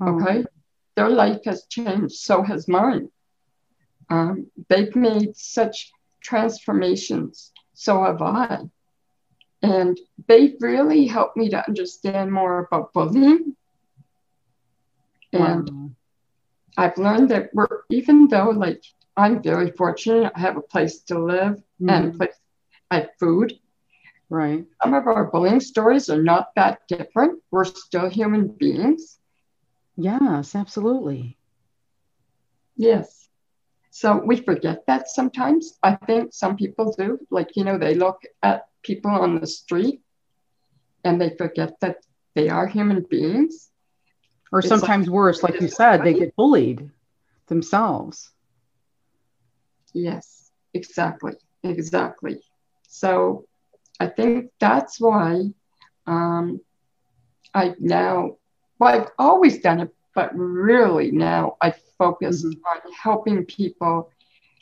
[0.00, 0.20] Oh.
[0.20, 0.44] Okay.
[0.96, 2.16] Their life has changed.
[2.16, 3.10] So has mine.
[4.08, 7.52] Um, they've made such transformations.
[7.74, 8.60] So have I.
[9.62, 13.56] And they really helped me to understand more about bullying.
[15.32, 15.90] And wow.
[16.76, 18.82] I've learned that we're, even though like
[19.16, 21.90] I'm very fortunate, I have a place to live mm-hmm.
[21.90, 22.34] and place,
[22.90, 23.58] I have food.
[24.30, 24.64] Right.
[24.82, 27.42] Some of our bullying stories are not that different.
[27.50, 29.18] We're still human beings.
[29.96, 31.36] Yes, absolutely.
[32.76, 33.19] Yes.
[33.90, 35.78] So we forget that sometimes.
[35.82, 37.18] I think some people do.
[37.30, 40.00] Like, you know, they look at people on the street
[41.04, 41.96] and they forget that
[42.34, 43.70] they are human beings.
[44.52, 46.90] Or sometimes like, worse, like you said, they get bullied
[47.46, 48.30] themselves.
[49.92, 51.32] Yes, exactly.
[51.62, 52.40] Exactly.
[52.88, 53.44] So
[53.98, 55.50] I think that's why
[56.06, 56.60] um,
[57.54, 58.36] I now,
[58.78, 62.60] well, I've always done it, but really now I focus mm-hmm.
[62.64, 64.10] on helping people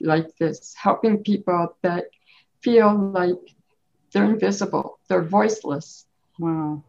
[0.00, 2.04] like this, helping people that
[2.60, 3.38] feel like
[4.12, 6.06] they're invisible, they're voiceless.
[6.38, 6.82] Wow.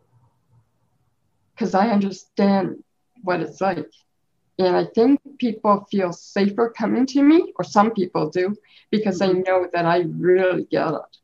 [1.54, 2.84] Because I understand
[3.24, 3.90] what it's like.
[4.58, 8.56] And I think people feel safer coming to me, or some people do,
[8.92, 9.34] because mm-hmm.
[9.34, 11.18] they know that I really get it.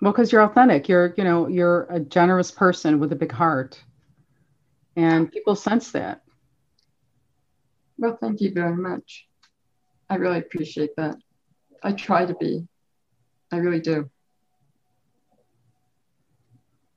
[0.00, 0.88] Well, because you're authentic.
[0.88, 3.82] You're, you know, you're a generous person with a big heart.
[4.96, 6.22] And people sense that.
[7.98, 9.26] Well, thank you very much.
[10.08, 11.16] I really appreciate that.
[11.82, 12.66] I try to be.
[13.52, 14.10] I really do.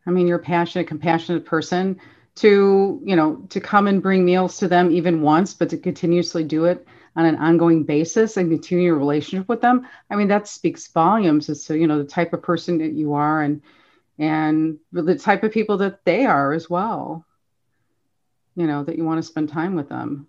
[0.05, 1.99] I mean, you're a passionate, compassionate person
[2.35, 6.43] to, you know, to come and bring meals to them even once, but to continuously
[6.43, 9.85] do it on an ongoing basis and continue your relationship with them.
[10.09, 13.13] I mean, that speaks volumes as to, you know, the type of person that you
[13.13, 13.61] are and
[14.17, 17.25] and the type of people that they are as well.
[18.59, 20.27] You know, that you want to spend time with them.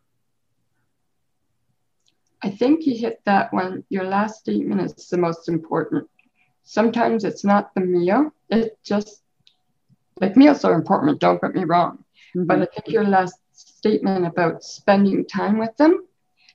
[2.41, 3.83] I think you hit that one.
[3.89, 6.09] Your last statement is the most important.
[6.63, 9.25] Sometimes it's not the meal, it just
[10.21, 12.05] like meals are important, don't get me wrong.
[12.37, 12.45] Mm-hmm.
[12.45, 16.07] But I think your last statement about spending time with them,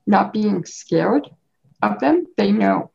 [0.08, 1.30] not being scared
[1.82, 2.92] of them, they know.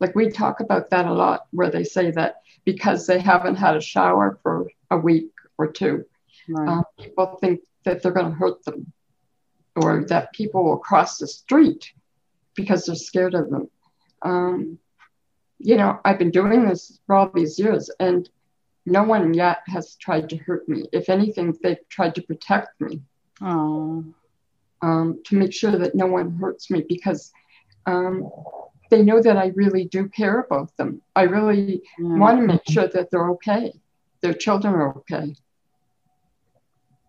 [0.00, 3.76] Like we talk about that a lot, where they say that because they haven't had
[3.76, 6.04] a shower for a week or two,
[6.48, 6.68] right.
[6.68, 8.92] um, people think that they're going to hurt them
[9.76, 11.92] or that people will cross the street
[12.54, 13.70] because they're scared of them.
[14.22, 14.78] Um,
[15.58, 18.28] you know, I've been doing this for all these years, and
[18.86, 20.84] no one yet has tried to hurt me.
[20.92, 23.02] If anything, they've tried to protect me.
[23.40, 24.04] Oh.
[24.80, 27.32] Um, to make sure that no one hurts me because
[27.86, 28.30] um,
[28.90, 31.02] they know that I really do care about them.
[31.16, 32.16] I really yeah.
[32.16, 33.72] want to make sure that they're okay,
[34.20, 35.34] their children are okay.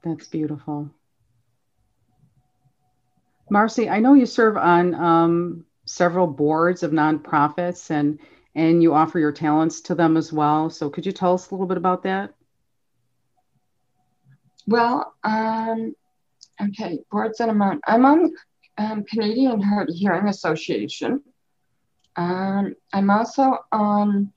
[0.03, 0.89] That's beautiful.
[3.49, 8.19] Marcy, I know you serve on um, several boards of nonprofits and
[8.55, 10.69] and you offer your talents to them as well.
[10.69, 12.33] So could you tell us a little bit about that?
[14.67, 15.93] Well, um,
[16.61, 17.81] okay, boards and amount.
[17.87, 18.33] I'm on
[18.77, 21.23] um, Canadian Hearing Association.
[22.15, 24.33] Um, I'm also on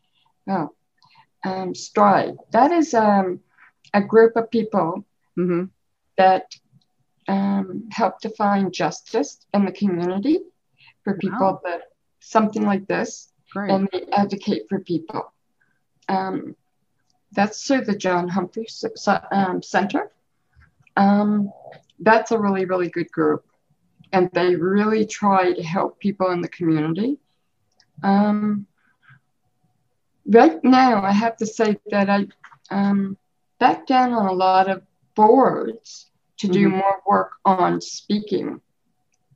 [0.48, 0.70] oh,
[1.44, 2.36] um, Stride.
[2.52, 3.40] That is um,
[3.92, 5.04] a group of people
[5.38, 5.64] mm-hmm.
[6.16, 6.54] that
[7.28, 10.40] um, help to find justice in the community
[11.04, 11.60] for people wow.
[11.64, 11.82] that
[12.20, 13.70] something like this, Great.
[13.70, 15.32] and they advocate for people.
[16.08, 16.56] Um,
[17.32, 18.66] that's through the John Humphrey
[19.30, 20.10] um, Center.
[20.96, 21.50] Um,
[21.98, 23.44] that's a really, really good group,
[24.12, 27.18] and they really try to help people in the community.
[28.02, 28.66] Um,
[30.26, 32.26] right now, I have to say that I
[32.70, 33.16] um,
[33.58, 34.82] back down on a lot of
[35.14, 36.78] boards to do mm-hmm.
[36.78, 38.60] more work on speaking.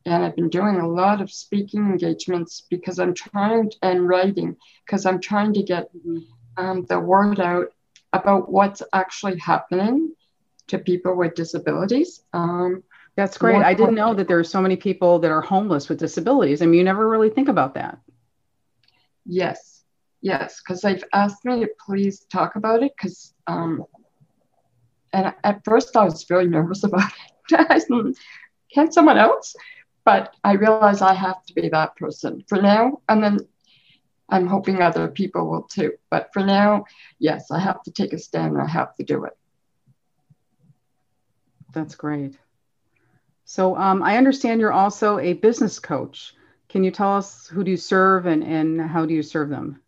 [0.05, 5.07] And I've been doing a lot of speaking engagements because I'm trying and writing because
[5.07, 6.19] I'm trying to get mm-hmm.
[6.57, 7.73] um, the word out
[8.13, 10.13] about what's actually happening
[10.69, 12.23] to people with disabilities.
[12.33, 12.83] Um,
[13.15, 13.63] That's great.
[13.63, 16.63] I didn't know that there are so many people that are homeless with disabilities.
[16.63, 17.99] I mean, you never really think about that.
[19.25, 19.83] Yes,
[20.21, 23.85] yes, because they've asked me to please talk about it because um,
[25.17, 27.11] and at first I was very nervous about
[27.51, 28.17] it.
[28.73, 29.57] Can someone else?
[30.05, 33.01] But I realized I have to be that person for now.
[33.09, 33.39] And then
[34.29, 35.93] I'm hoping other people will too.
[36.11, 36.85] But for now,
[37.19, 38.61] yes, I have to take a stand.
[38.61, 39.33] I have to do it.
[41.73, 42.37] That's great.
[43.47, 46.35] So um, I understand you're also a business coach.
[46.69, 49.81] Can you tell us who do you serve and, and how do you serve them?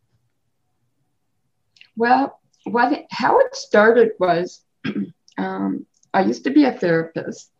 [1.96, 4.62] Well, what how it started was
[5.38, 7.50] um, I used to be a therapist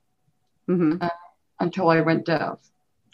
[0.68, 0.98] mm-hmm.
[1.00, 1.08] uh,
[1.60, 2.58] until I went deaf.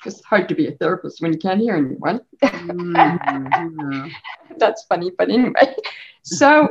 [0.05, 2.20] It's hard to be a therapist when you can't hear anyone.
[2.42, 4.09] mm-hmm.
[4.59, 5.77] That's funny, but anyway.
[6.22, 6.68] So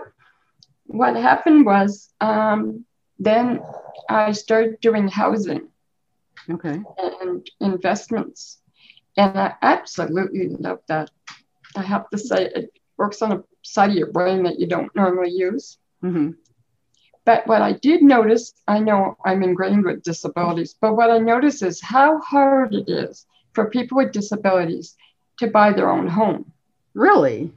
[0.85, 2.85] what happened was um,
[3.19, 3.61] then
[4.09, 5.69] I started doing housing
[6.49, 6.81] okay.
[6.97, 8.59] and investments.
[9.17, 11.11] And I absolutely love that.
[11.75, 14.93] I have to say, it works on a side of your brain that you don't
[14.95, 15.77] normally use.
[16.03, 16.31] Mm-hmm.
[17.25, 21.61] But what I did notice, I know I'm ingrained with disabilities, but what I notice
[21.61, 24.95] is how hard it is for people with disabilities
[25.39, 26.51] to buy their own home.
[26.93, 27.51] Really?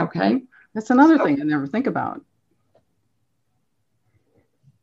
[0.00, 0.42] Okay.
[0.74, 2.22] That's another so, thing I never think about.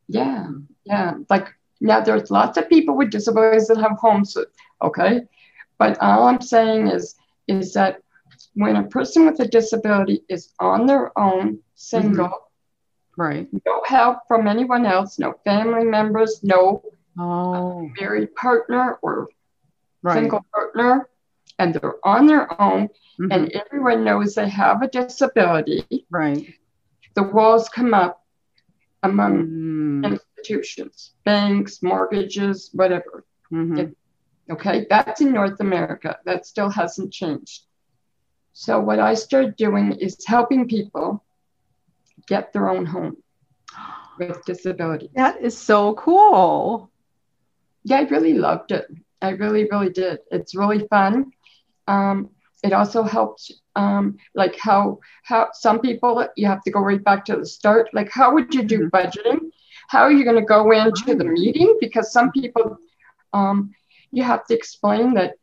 [0.08, 0.50] Yeah,
[0.86, 1.16] yeah.
[1.30, 4.38] Like now, there's lots of people with disabilities that have homes.
[4.82, 5.22] Okay,
[5.78, 7.16] but all I'm saying is
[7.48, 8.02] is that
[8.54, 12.47] when a person with a disability is on their own, single, mm-hmm.
[13.18, 16.82] Right, no help from anyone else, no family members, no
[17.20, 17.90] oh.
[18.00, 19.28] married partner or
[20.02, 20.14] right.
[20.16, 21.10] single partner,
[21.60, 22.88] and they're on their own,
[23.20, 23.32] mm-hmm.
[23.32, 26.54] and everyone knows they have a disability, right,
[27.16, 28.24] the walls come up
[29.04, 30.20] among mm.
[30.38, 33.26] institutions, banks, mortgages, whatever.
[33.52, 33.78] Mm-hmm.
[33.78, 33.98] It,
[34.52, 36.20] okay, that's in North America.
[36.26, 37.64] That still hasn't changed.
[38.54, 41.24] So what I started doing is helping people
[42.28, 43.18] get their own home
[44.20, 45.10] with disability.
[45.16, 46.90] That is so cool.
[47.84, 48.86] Yeah, I really loved it.
[49.22, 50.20] I really, really did.
[50.32, 51.32] It's really fun.
[51.88, 52.30] Um,
[52.64, 57.24] it also helped, um, like how how some people you have to go right back
[57.26, 58.96] to the start like how would you do mm-hmm.
[58.96, 59.52] budgeting
[59.88, 62.78] how are you going to go into the meeting because some people
[63.34, 63.72] um,
[64.12, 65.36] you have to explain that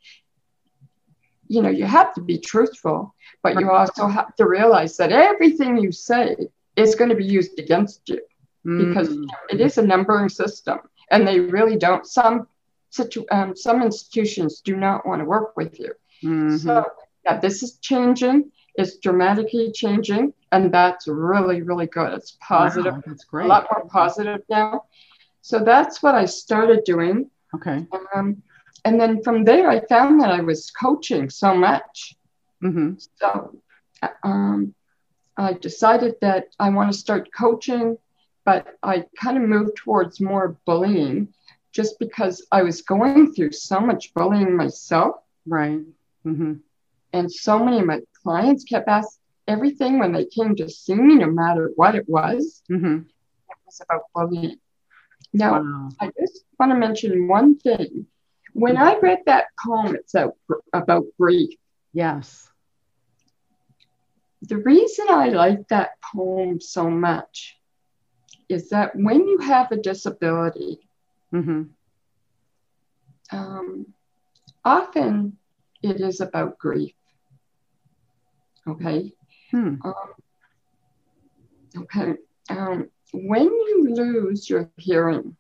[1.47, 5.79] you know you have to be truthful but you also have to realize that everything
[5.79, 6.35] you say
[6.77, 8.21] is going to be used against you
[8.65, 9.27] because mm.
[9.51, 10.79] it is a numbering system
[11.11, 12.47] and they really don't some
[12.91, 16.57] situ- um, some institutions do not want to work with you mm-hmm.
[16.57, 16.85] so
[17.25, 18.51] yeah, this is changing.
[18.75, 22.13] It's dramatically changing, and that's really, really good.
[22.13, 22.95] It's positive.
[22.95, 23.47] Wow, that's great.
[23.47, 24.85] A lot more positive now.
[25.41, 27.31] So that's what I started doing.
[27.55, 27.87] Okay.
[28.15, 28.43] Um,
[28.85, 32.17] and then from there, I found that I was coaching so much.
[32.63, 32.95] Mm-hmm.
[33.17, 33.61] So
[34.23, 34.75] um,
[35.37, 37.97] I decided that I want to start coaching,
[38.45, 41.35] but I kind of moved towards more bullying
[41.73, 45.17] just because I was going through so much bullying myself.
[45.47, 45.81] Right.
[46.25, 46.55] Mm-hmm.
[47.13, 51.17] And so many of my clients kept asking everything when they came to see me,
[51.17, 52.63] no matter what it was.
[52.71, 52.99] Mm-hmm.
[52.99, 54.59] It was about bullying.
[55.33, 55.89] Now, wow.
[56.01, 58.07] I just want to mention one thing.
[58.53, 60.15] When I read that poem, it's
[60.73, 61.59] about grief.
[61.93, 62.49] Yes.
[64.49, 67.57] The reason I like that poem so much
[68.49, 70.81] is that when you have a disability,
[71.33, 71.63] mm-hmm.
[73.33, 73.87] um,
[74.65, 75.39] often
[75.83, 76.93] it is about grief.
[78.67, 79.13] Okay.
[79.51, 79.77] Hmm.
[79.83, 79.95] Um,
[81.79, 82.15] okay.
[82.51, 85.37] Um, when you lose your hearing,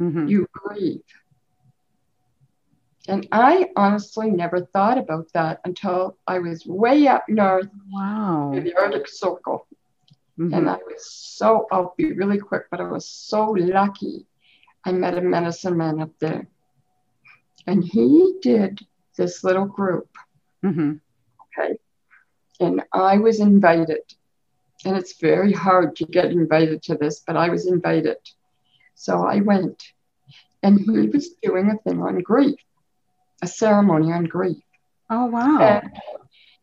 [0.00, 0.28] mm-hmm.
[0.28, 1.00] you grieve.
[3.08, 8.52] And I honestly never thought about that until I was way up north wow.
[8.54, 9.66] in the Arctic Circle.
[10.38, 10.54] Mm-hmm.
[10.54, 14.26] And I was so, I'll be really quick, but I was so lucky.
[14.84, 16.46] I met a medicine man up there.
[17.66, 18.80] And he did
[19.16, 20.08] this little group.
[20.64, 20.96] Mm-hmm.
[21.58, 21.78] Okay
[22.60, 24.00] and I was invited.
[24.84, 28.16] And it's very hard to get invited to this, but I was invited.
[28.94, 29.82] So I went,
[30.62, 32.58] and he was doing a thing on grief,
[33.42, 34.62] a ceremony on grief.
[35.10, 35.58] Oh, wow.
[35.60, 35.90] And,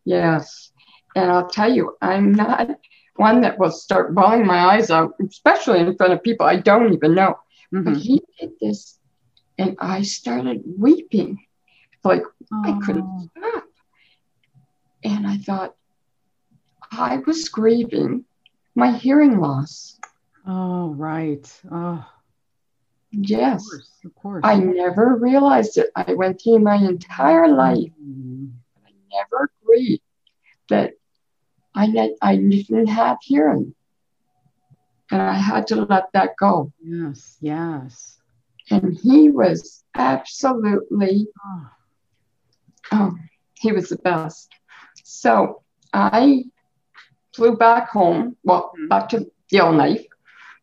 [0.03, 0.71] yes.
[1.15, 2.69] And I'll tell you, I'm not
[3.15, 6.93] one that will start bawling my eyes out, especially in front of people I don't
[6.93, 7.39] even know.
[7.73, 7.83] Mm-hmm.
[7.83, 8.99] But he did this,
[9.57, 11.39] and I started weeping.
[12.03, 12.61] Like, oh.
[12.63, 13.63] I couldn't stop.
[15.03, 15.75] And I thought,
[16.91, 18.25] I was grieving
[18.75, 19.99] my hearing loss.
[20.45, 21.51] Oh, right.
[21.71, 22.05] Oh.
[23.21, 23.61] Yes.
[23.61, 23.91] Of course.
[24.05, 24.41] Of course.
[24.43, 25.89] I never realized it.
[25.95, 27.91] I went through my entire life.
[28.03, 28.51] Mm.
[28.85, 30.01] I never grieved
[30.69, 30.93] that
[31.73, 33.75] I, I didn't have hearing.
[35.11, 36.71] And I had to let that go.
[36.83, 38.17] Yes, yes.
[38.71, 41.67] And he was absolutely, oh,
[42.91, 43.15] oh
[43.59, 44.51] he was the best.
[45.03, 45.61] So
[45.93, 46.45] I
[47.35, 48.87] flew back home, well, mm-hmm.
[48.87, 50.05] back to Yellowknife.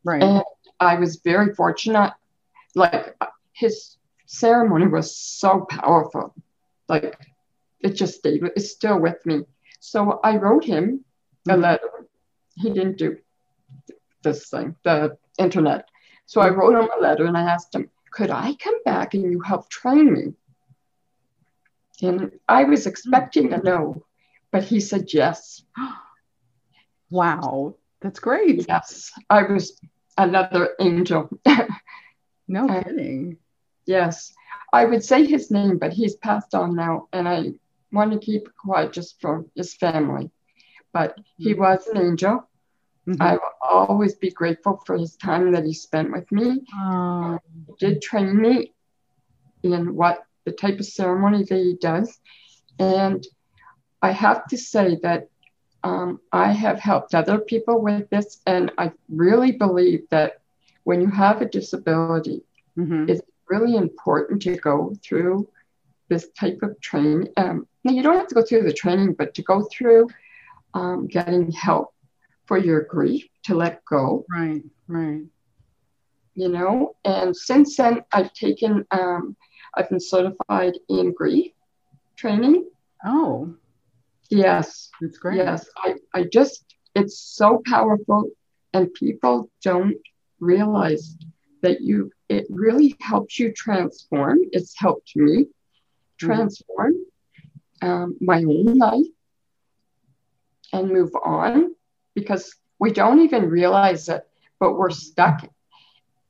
[0.04, 0.22] Right.
[0.22, 0.42] And
[0.80, 2.12] I was very fortunate.
[2.74, 3.16] Like
[3.52, 6.34] his ceremony was so powerful.
[6.88, 7.18] Like
[7.80, 9.42] it just stayed, it's still with me.
[9.80, 11.04] So I wrote him
[11.48, 11.62] a mm-hmm.
[11.62, 11.90] letter.
[12.54, 13.18] He didn't do
[14.22, 15.88] this thing, the internet.
[16.26, 19.24] So I wrote him a letter and I asked him, could I come back and
[19.24, 20.34] you help train me?
[22.02, 24.04] And I was expecting a no,
[24.50, 25.62] but he said yes.
[27.10, 28.64] Wow, that's great.
[28.66, 29.78] Yes, I was
[30.16, 31.28] another angel.
[32.52, 33.38] no uh, kidding.
[33.86, 34.32] Yes,
[34.72, 37.52] I would say his name, but he's passed on now, and I
[37.90, 40.30] want to keep it quiet just for his family.
[40.92, 41.62] But he mm-hmm.
[41.62, 42.48] was an angel.
[43.08, 43.20] Mm-hmm.
[43.20, 46.60] I will always be grateful for his time that he spent with me.
[46.74, 47.38] Oh.
[47.66, 48.72] He did train me
[49.62, 52.20] in what the type of ceremony that he does.
[52.78, 53.26] And
[54.00, 55.28] I have to say that
[55.84, 60.41] um, I have helped other people with this, and I really believe that
[60.84, 62.42] when you have a disability,
[62.76, 63.08] mm-hmm.
[63.08, 65.48] it's really important to go through
[66.08, 67.28] this type of training.
[67.36, 70.08] Um, you don't have to go through the training, but to go through
[70.74, 71.94] um, getting help
[72.46, 74.24] for your grief to let go.
[74.30, 75.22] Right, right.
[76.34, 79.36] You know, and since then, I've taken, um,
[79.74, 81.52] I've been certified in grief
[82.16, 82.68] training.
[83.04, 83.54] Oh,
[84.30, 84.90] yes.
[85.00, 85.36] That's great.
[85.38, 86.64] Yes, I, I just,
[86.94, 88.30] it's so powerful,
[88.72, 89.96] and people don't
[90.42, 91.16] realize
[91.62, 94.38] that you, it really helps you transform.
[94.52, 95.46] It's helped me
[96.18, 96.94] transform
[97.80, 99.06] um, my own life
[100.72, 101.74] and move on
[102.14, 104.26] because we don't even realize it,
[104.58, 105.48] but we're stuck.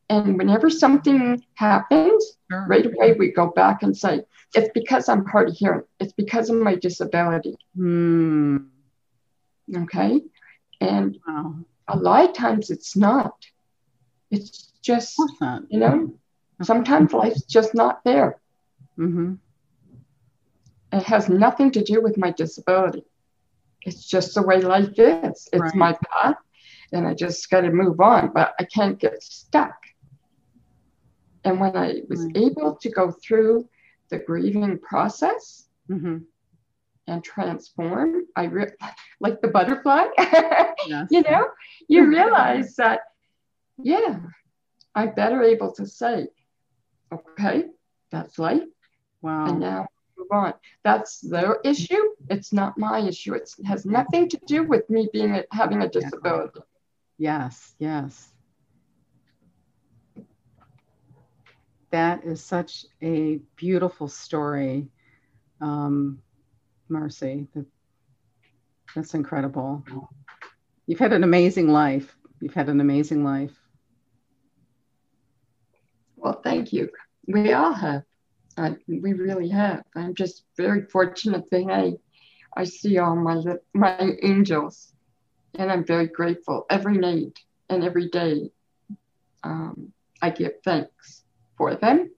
[0.08, 2.66] And whenever something happens, sure.
[2.68, 4.22] right away we go back and say,
[4.54, 5.84] it's because I'm hard of hearing.
[5.98, 7.56] It's because of my disability.
[7.78, 8.66] Mm.
[9.74, 10.20] Okay.
[10.80, 11.54] And wow.
[11.88, 13.34] a lot of times it's not.
[14.32, 15.16] It's just,
[15.68, 16.14] you know,
[16.62, 18.40] sometimes life's just not there.
[18.98, 19.34] Mm-hmm.
[20.92, 23.04] It has nothing to do with my disability
[23.84, 25.48] it's just the way life is.
[25.52, 25.74] It's right.
[25.74, 26.36] my path,
[26.92, 29.76] and I just got to move on, but I can't get stuck.
[31.44, 32.36] And when I was right.
[32.36, 33.68] able to go through
[34.10, 36.18] the grieving process mm-hmm.
[37.08, 38.72] and transform, I re-
[39.20, 40.06] like the butterfly,
[40.86, 41.08] yes.
[41.10, 41.48] you know,
[41.88, 43.00] you realize that,
[43.78, 44.18] yeah,
[44.94, 46.28] I'm better able to say,
[47.12, 47.64] okay,
[48.10, 48.62] that's life.
[49.22, 49.46] Wow.
[49.46, 49.86] And now
[50.18, 50.54] move on.
[50.82, 52.02] That's their issue.
[52.28, 53.34] It's not my issue.
[53.34, 56.60] It's, it has nothing to do with me being a, having a disability.
[57.18, 58.28] Yes, yes.
[61.90, 64.88] That is such a beautiful story,
[65.60, 66.22] um,
[66.88, 67.46] Marcy.
[67.54, 67.66] That,
[68.94, 69.84] that's incredible.
[70.86, 72.16] You've had an amazing life.
[72.40, 73.52] You've had an amazing life.
[76.22, 76.88] Well, thank you.
[77.26, 78.04] We all have.
[78.56, 79.82] I, we really have.
[79.96, 81.94] I'm just very fortunate that I,
[82.60, 83.42] I see all my
[83.74, 84.92] my angels,
[85.54, 88.50] and I'm very grateful every night and every day.
[89.42, 91.24] Um, I give thanks
[91.56, 92.10] for them.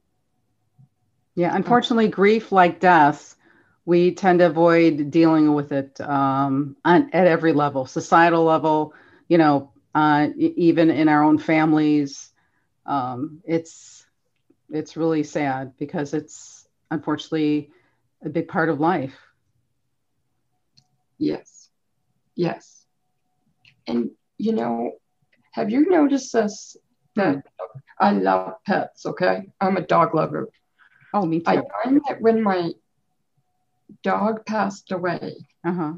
[1.34, 3.36] Yeah, unfortunately, grief like death,
[3.86, 8.92] we tend to avoid dealing with it um, on, at every level, societal level.
[9.28, 12.33] You know, uh, even in our own families,
[12.86, 14.06] um, it's
[14.70, 17.70] it's really sad because it's unfortunately
[18.24, 19.16] a big part of life.
[21.18, 21.70] Yes.
[22.34, 22.86] Yes.
[23.86, 24.92] And you know,
[25.52, 26.76] have you noticed this
[27.16, 27.78] that hmm.
[27.98, 29.46] I love pets, okay?
[29.60, 30.48] I'm a dog lover.
[31.12, 31.50] Oh, me too.
[31.50, 32.72] I find that when my
[34.02, 35.92] dog passed away, uh-huh.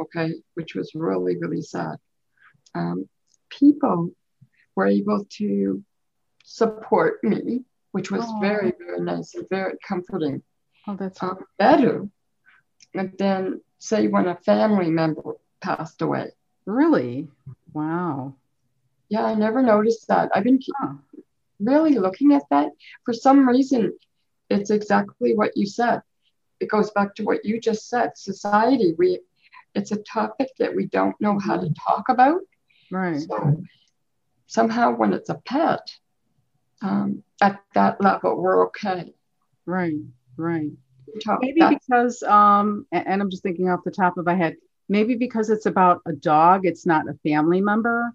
[0.00, 1.96] okay, which was really, really sad,
[2.74, 3.08] um,
[3.48, 4.10] people
[4.76, 5.82] were able to
[6.52, 8.40] support me which was oh.
[8.40, 10.42] very, very nice and very comforting.
[10.88, 12.08] Oh, that's um, better
[12.94, 16.32] than, say, when a family member passed away.
[16.66, 17.28] Really?
[17.72, 18.34] Wow.
[19.08, 20.30] Yeah, I never noticed that.
[20.34, 20.94] I've been huh.
[21.60, 22.70] really looking at that.
[23.04, 23.92] For some reason,
[24.48, 26.02] it's exactly what you said.
[26.60, 28.16] It goes back to what you just said.
[28.16, 29.20] Society, we
[29.74, 32.40] it's a topic that we don't know how to talk about.
[32.90, 33.20] Right.
[33.20, 33.62] So
[34.46, 35.80] somehow when it's a pet,
[36.82, 39.14] um, at that level, we're okay.
[39.66, 39.94] Right,
[40.36, 40.70] right.
[41.40, 44.56] Maybe because, um, and I'm just thinking off the top of my head,
[44.88, 48.14] maybe because it's about a dog, it's not a family member.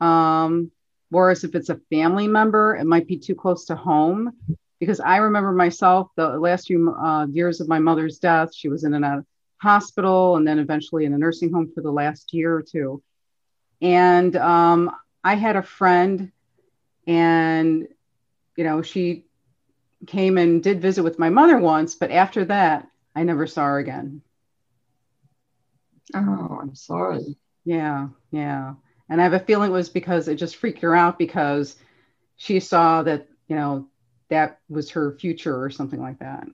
[0.00, 0.70] Um,
[1.10, 4.32] whereas if it's a family member, it might be too close to home.
[4.80, 8.84] Because I remember myself, the last few uh, years of my mother's death, she was
[8.84, 9.24] in a
[9.58, 13.02] hospital and then eventually in a nursing home for the last year or two.
[13.80, 14.90] And um,
[15.22, 16.32] I had a friend
[17.06, 17.88] and,
[18.56, 19.26] you know, she
[20.06, 23.78] came and did visit with my mother once, but after that, I never saw her
[23.78, 24.22] again.
[26.14, 27.36] Oh, I'm sorry.
[27.64, 28.74] Yeah, yeah.
[29.08, 31.76] And I have a feeling it was because it just freaked her out because
[32.36, 33.88] she saw that, you know,
[34.28, 36.46] that was her future or something like that.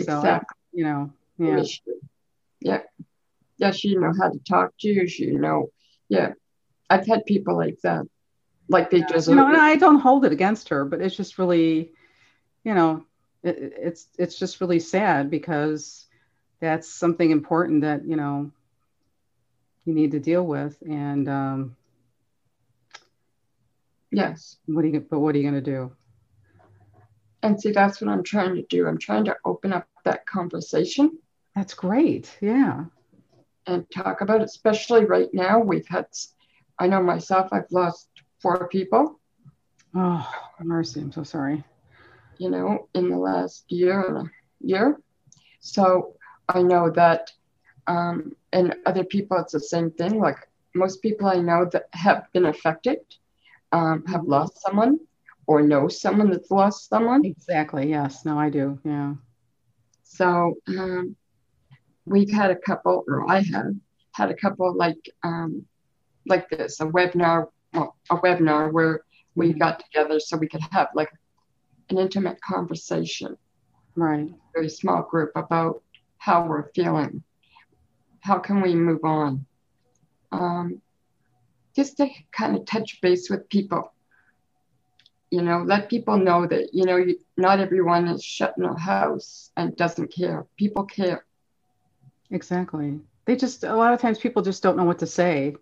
[0.00, 0.56] So, exactly.
[0.72, 1.62] you know, yeah.
[2.60, 2.80] Yeah.
[3.58, 5.06] Yeah, she know how to talk to you.
[5.06, 5.70] She know,
[6.08, 6.32] yeah.
[6.90, 8.06] I've had people like that
[8.68, 11.38] like they just you know and i don't hold it against her but it's just
[11.38, 11.92] really
[12.64, 13.04] you know
[13.42, 16.06] it, it's it's just really sad because
[16.60, 18.50] that's something important that you know
[19.84, 21.76] you need to deal with and um
[24.10, 24.56] yes.
[24.66, 25.92] what are you but what are you going to do?
[27.42, 28.86] And see that's what i'm trying to do.
[28.86, 31.18] I'm trying to open up that conversation.
[31.54, 32.36] That's great.
[32.40, 32.84] Yeah.
[33.66, 35.58] And talk about it, especially right now.
[35.58, 36.06] We've had,
[36.78, 38.08] I know myself, I've lost
[38.44, 39.18] four people.
[39.94, 40.28] Oh,
[40.60, 41.00] mercy.
[41.00, 41.64] I'm so sorry.
[42.36, 44.30] You know, in the last year,
[44.60, 45.00] year.
[45.60, 46.16] So
[46.46, 47.32] I know that,
[47.86, 50.20] um, and other people, it's the same thing.
[50.20, 50.36] Like
[50.74, 52.98] most people I know that have been affected
[53.72, 54.98] um, have lost someone
[55.46, 57.24] or know someone that's lost someone.
[57.24, 57.88] Exactly.
[57.88, 58.26] Yes.
[58.26, 58.78] No, I do.
[58.84, 59.14] Yeah.
[60.02, 61.16] So um,
[62.04, 63.72] we've had a couple, or I have
[64.12, 65.64] had a couple like um,
[66.26, 69.02] like this, a webinar, well, a webinar where
[69.34, 69.58] we mm-hmm.
[69.58, 71.10] got together so we could have like
[71.90, 73.36] an intimate conversation.
[73.96, 74.30] Right.
[74.54, 75.82] Very small group about
[76.18, 77.22] how we're feeling.
[78.20, 79.44] How can we move on?
[80.32, 80.80] Um,
[81.76, 83.92] just to kind of touch base with people.
[85.30, 88.78] You know, let people know that, you know, you, not everyone is shut in a
[88.78, 90.46] house and doesn't care.
[90.56, 91.24] People care.
[92.30, 93.00] Exactly.
[93.26, 95.56] They just, a lot of times people just don't know what to say.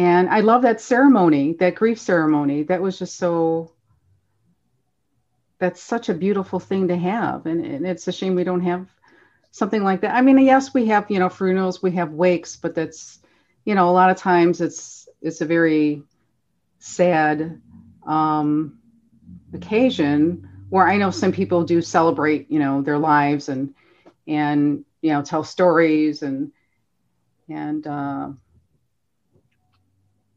[0.00, 2.62] And I love that ceremony, that grief ceremony.
[2.62, 3.70] That was just so,
[5.58, 7.44] that's such a beautiful thing to have.
[7.44, 8.88] And, and it's a shame we don't have
[9.50, 10.14] something like that.
[10.14, 13.18] I mean, yes, we have, you know, funerals, we have wakes, but that's,
[13.66, 16.02] you know, a lot of times it's, it's a very
[16.78, 17.60] sad
[18.06, 18.78] um,
[19.52, 23.74] occasion where I know some people do celebrate, you know, their lives and,
[24.26, 26.52] and, you know, tell stories and,
[27.50, 28.30] and, uh,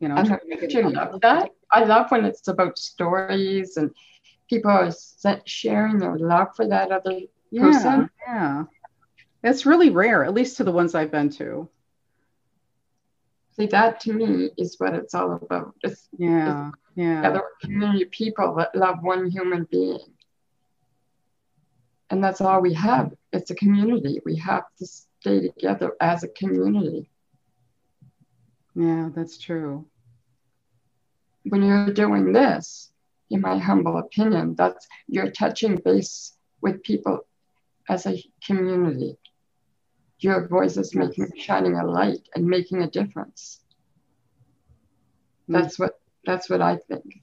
[0.04, 0.38] you know, uh-huh.
[0.51, 1.51] I love that.
[1.72, 3.89] I love when it's about stories and
[4.49, 4.91] people are
[5.45, 8.10] sharing their love for that other yeah, person.
[8.28, 8.64] Yeah.
[9.43, 11.70] That's really rare, at least to the ones I've been to.
[13.56, 15.74] See, that to me is what it's all about.
[15.84, 17.26] It's, yeah, it's yeah.
[17.26, 20.12] Other community people that love one human being.
[22.10, 23.14] And that's all we have.
[23.32, 24.20] It's a community.
[24.26, 27.10] We have to stay together as a community.
[28.76, 29.86] Yeah, that's true.
[31.43, 32.91] When you're doing this,
[33.29, 37.21] in my humble opinion, that's you're touching base with people
[37.89, 39.17] as a community.
[40.19, 43.59] Your voice is making shining a light and making a difference.
[45.49, 45.61] Mm.
[45.61, 47.21] that's what that's what i think.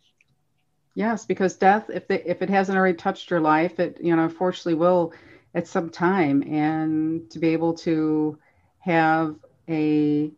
[0.94, 4.24] Yes because death if they, if it hasn't already touched your life it you know
[4.24, 5.14] unfortunately will
[5.54, 6.42] at some time.
[6.42, 8.38] And to be able to
[8.80, 9.36] have
[9.68, 10.30] a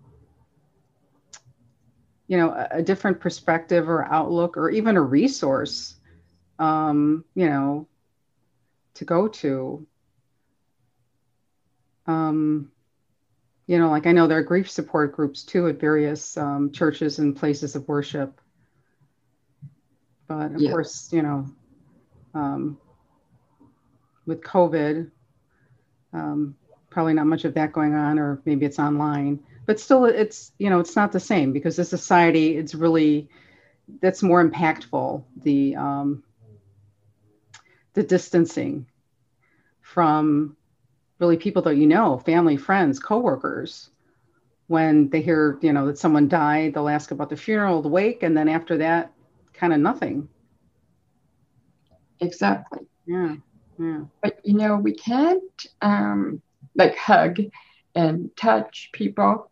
[2.32, 5.96] you know a, a different perspective or outlook or even a resource
[6.58, 7.86] um you know
[8.94, 9.86] to go to
[12.06, 12.70] um,
[13.66, 17.18] you know, like I know there are grief support groups too at various um, churches
[17.18, 18.40] and places of worship.
[20.26, 20.70] But of yeah.
[20.70, 21.46] course, you know,
[22.34, 22.78] um,
[24.26, 25.10] with COVID,
[26.12, 26.56] um,
[26.90, 29.40] probably not much of that going on, or maybe it's online.
[29.72, 33.30] But still, it's you know, it's not the same because the society, it's really
[34.00, 35.24] that's more impactful.
[35.42, 36.24] The um,
[37.94, 38.86] the distancing
[39.82, 40.56] from
[41.20, 43.90] really people that you know, family, friends, coworkers.
[44.68, 48.22] When they hear, you know, that someone died, they'll ask about the funeral, the wake,
[48.22, 49.12] and then after that,
[49.54, 50.28] kind of nothing.
[52.20, 52.86] Exactly.
[53.06, 53.36] Yeah.
[53.78, 54.04] Yeah.
[54.22, 56.42] But you know, we can't um,
[56.74, 57.38] like hug
[57.94, 59.51] and touch people.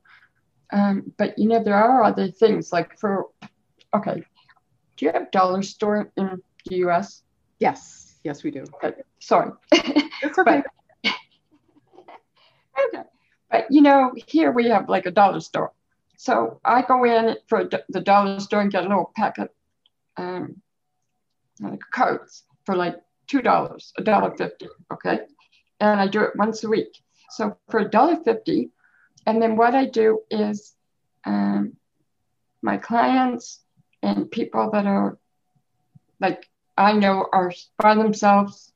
[0.72, 3.26] Um, but you know, there are other things like for
[3.94, 4.22] okay,
[4.96, 7.22] do you have dollar store in the US?
[7.58, 8.64] Yes, yes, we do.
[8.84, 9.02] Okay.
[9.18, 9.52] Sorry.
[10.22, 10.62] It's okay.
[11.02, 11.12] but,
[12.86, 13.08] okay.
[13.50, 15.72] But you know, here we have like a dollar store.
[16.18, 19.50] So I go in for the dollar store and get a little packet,
[20.18, 20.60] um,
[21.60, 22.96] like cards for like
[23.26, 24.68] two dollars, a dollar fifty.
[24.92, 25.20] Okay,
[25.80, 26.92] and I do it once a week.
[27.30, 28.70] So for a dollar fifty,
[29.26, 30.74] and then what I do is,
[31.24, 31.76] um,
[32.62, 33.60] my clients
[34.02, 35.18] and people that are
[36.20, 36.46] like
[36.76, 38.72] I know are by themselves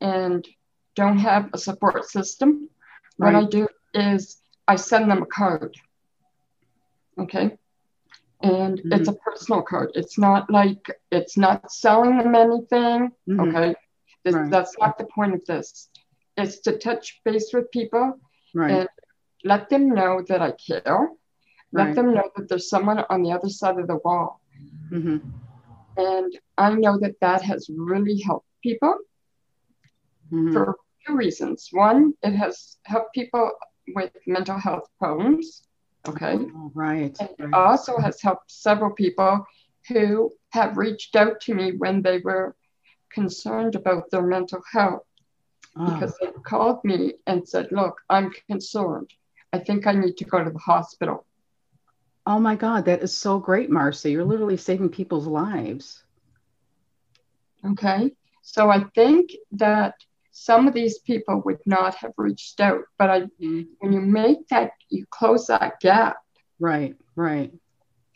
[0.00, 0.46] and
[0.94, 2.68] don't have a support system
[3.18, 3.34] Right.
[3.34, 5.74] What I do is I send them a card.
[7.18, 7.58] Okay.
[8.40, 8.92] And mm-hmm.
[8.92, 9.90] it's a personal card.
[9.94, 13.10] It's not like it's not selling them anything.
[13.28, 13.40] Mm-hmm.
[13.40, 13.74] Okay.
[14.24, 14.50] This, right.
[14.50, 15.88] That's not the point of this.
[16.36, 18.20] It's to touch base with people
[18.54, 18.70] right.
[18.70, 18.88] and
[19.44, 21.08] let them know that I care.
[21.72, 21.94] Let right.
[21.94, 24.40] them know that there's someone on the other side of the wall.
[24.90, 25.18] Mm-hmm.
[25.96, 28.96] And I know that that has really helped people
[30.32, 30.52] mm-hmm.
[30.52, 30.76] for
[31.06, 31.68] two reasons.
[31.72, 33.50] One, it has helped people
[33.94, 35.62] with mental health problems.
[36.08, 36.38] Okay.
[36.38, 37.16] Oh, right.
[37.20, 37.48] And right.
[37.48, 39.44] it also has helped several people
[39.88, 42.54] who have reached out to me when they were
[43.12, 45.02] concerned about their mental health
[45.76, 45.92] oh.
[45.92, 49.10] because they called me and said, Look, I'm concerned.
[49.52, 51.24] I think I need to go to the hospital.
[52.26, 54.12] Oh my God, that is so great, Marcy.
[54.12, 56.04] You're literally saving people's lives.
[57.64, 58.12] Okay.
[58.42, 59.94] So I think that
[60.30, 63.62] some of these people would not have reached out, but I, mm-hmm.
[63.78, 66.16] when you make that, you close that gap.
[66.60, 67.52] Right, right.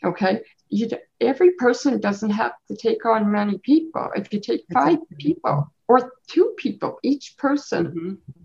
[0.03, 0.41] Okay.
[0.69, 4.09] You, every person doesn't have to take on many people.
[4.15, 5.17] If you take five exactly.
[5.17, 8.42] people or two people, each person, mm-hmm.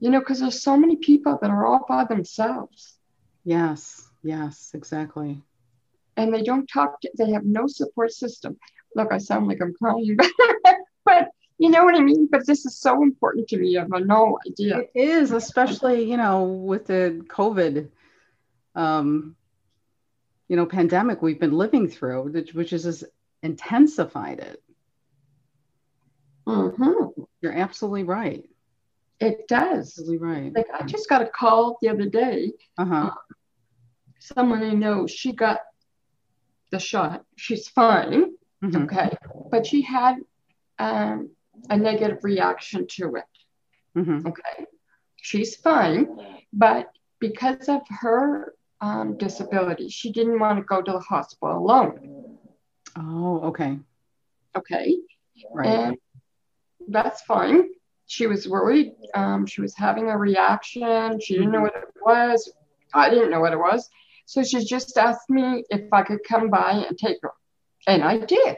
[0.00, 2.96] You know, because there's so many people that are all by themselves.
[3.44, 5.42] Yes, yes, exactly.
[6.16, 8.58] And they don't talk, to, they have no support system.
[8.96, 10.16] Look, I sound like I'm crying,
[11.04, 11.28] but
[11.58, 12.28] you know what I mean?
[12.30, 13.76] But this is so important to me.
[13.76, 14.78] I have no idea.
[14.78, 17.88] It is, especially, you know, with the COVID,
[18.74, 19.36] um,
[20.48, 23.04] you know, pandemic we've been living through, which has
[23.42, 24.62] intensified it.
[26.46, 27.22] Mm-hmm.
[27.42, 28.48] You're absolutely right.
[29.20, 29.98] It does.
[29.98, 30.52] Absolutely right.
[30.54, 32.52] Like I just got a call the other day.
[32.78, 32.94] Uh-huh.
[32.94, 33.34] Uh,
[34.18, 35.60] someone I know, she got
[36.70, 37.24] the shot.
[37.36, 38.32] She's fine.
[38.64, 38.84] Mm-hmm.
[38.84, 39.16] Okay.
[39.50, 40.16] But she had
[40.78, 41.30] um,
[41.68, 43.98] a negative reaction to it.
[43.98, 44.26] Mm-hmm.
[44.28, 44.66] Okay.
[45.16, 46.16] She's fine.
[46.52, 52.38] But because of her um, disability, she didn't want to go to the hospital alone.
[52.96, 53.78] Oh, okay.
[54.56, 54.96] Okay.
[55.52, 55.68] Right.
[55.68, 55.96] And
[56.88, 57.68] that's fine.
[58.10, 58.92] She was worried.
[59.14, 61.20] Um, she was having a reaction.
[61.20, 62.52] She didn't know what it was.
[62.92, 63.88] I didn't know what it was.
[64.26, 67.30] So she just asked me if I could come by and take her.
[67.86, 68.56] And I did.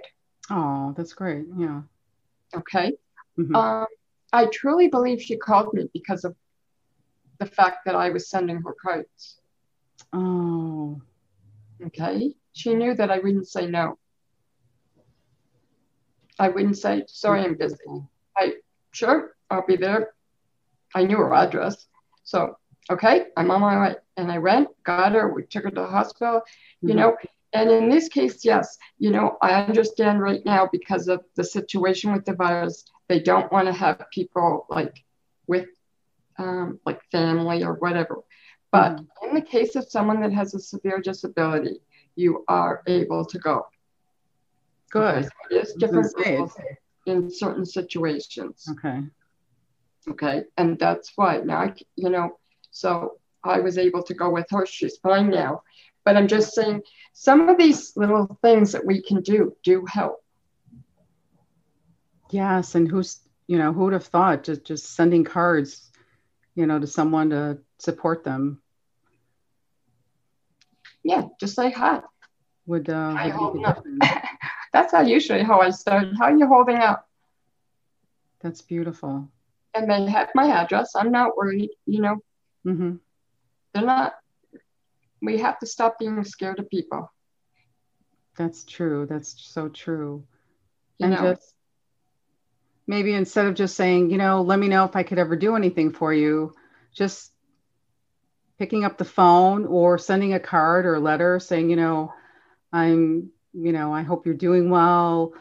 [0.49, 1.45] Oh, that's great.
[1.59, 1.83] Yeah.
[2.57, 2.95] Okay.
[3.39, 3.55] Mm-hmm.
[3.55, 3.87] Um,
[4.33, 6.35] I truly believe she called me because of
[7.39, 9.39] the fact that I was sending her cards.
[10.15, 10.99] Oh.
[11.89, 12.35] Okay.
[12.55, 13.99] She knew that I wouldn't say no.
[16.39, 17.77] I wouldn't say, sorry, I'm busy.
[18.35, 18.55] I,
[18.93, 20.13] sure, I'll be there.
[20.95, 21.87] I knew her address.
[22.25, 22.57] So
[22.91, 23.95] okay, I'm on my way.
[24.17, 26.89] And I went, got her, we took her to the hospital, mm-hmm.
[26.89, 27.17] you know.
[27.55, 32.13] And in this case, yes, you know, I understand right now because of the situation
[32.13, 35.05] with the virus, they don't want to have people like
[35.47, 35.67] with
[36.39, 38.17] um, like family or whatever.
[38.71, 39.29] But mm-hmm.
[39.29, 41.81] in the case of someone that has a severe disability,
[42.17, 43.67] you are able to go.
[44.91, 45.17] Good.
[45.17, 46.53] Okay, so it is different
[47.07, 48.67] in certain situations.
[48.71, 49.03] Okay.
[50.09, 50.45] Okay.
[50.57, 52.39] And that's why now, you know,
[52.71, 54.67] so I was able to go with her.
[54.67, 55.63] She's fine now.
[56.05, 56.83] But I'm just saying
[57.13, 60.23] some of these little things that we can do do help.
[62.31, 62.75] Yes.
[62.75, 65.91] And who's, you know, who would have thought just, just sending cards,
[66.55, 68.61] you know, to someone to support them?
[71.05, 72.01] Yeah, just say hi.
[72.67, 73.65] Would, uh, would
[74.73, 76.09] That's how usually how I start.
[76.19, 77.09] How are you holding up?
[78.41, 79.29] That's beautiful.
[79.75, 80.93] And they have my address.
[80.95, 82.17] I'm not worried, you know.
[82.67, 82.97] Mm-hmm.
[83.73, 84.15] They're not,
[85.23, 87.11] we have to stop being scared of people.
[88.37, 89.07] That's true.
[89.07, 90.25] That's so true.
[90.99, 91.55] You and know, just
[92.87, 95.57] maybe instead of just saying, you know, let me know if I could ever do
[95.57, 96.55] anything for you,
[96.95, 97.33] just
[98.59, 102.13] picking up the phone or sending a card or a letter saying, you know,
[102.73, 105.33] I'm, you know, I hope you're doing well.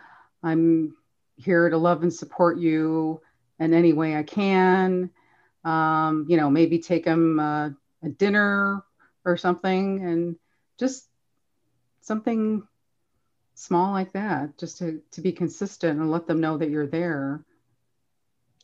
[0.44, 0.96] I'm
[1.36, 3.22] here to love and support you
[3.62, 5.12] in any way I can
[5.64, 7.70] um, you know, maybe take them uh,
[8.04, 8.84] a dinner
[9.26, 10.36] or something and
[10.80, 11.08] just
[12.02, 12.68] something
[13.54, 17.44] small like that, just to, to be consistent and let them know that you're there.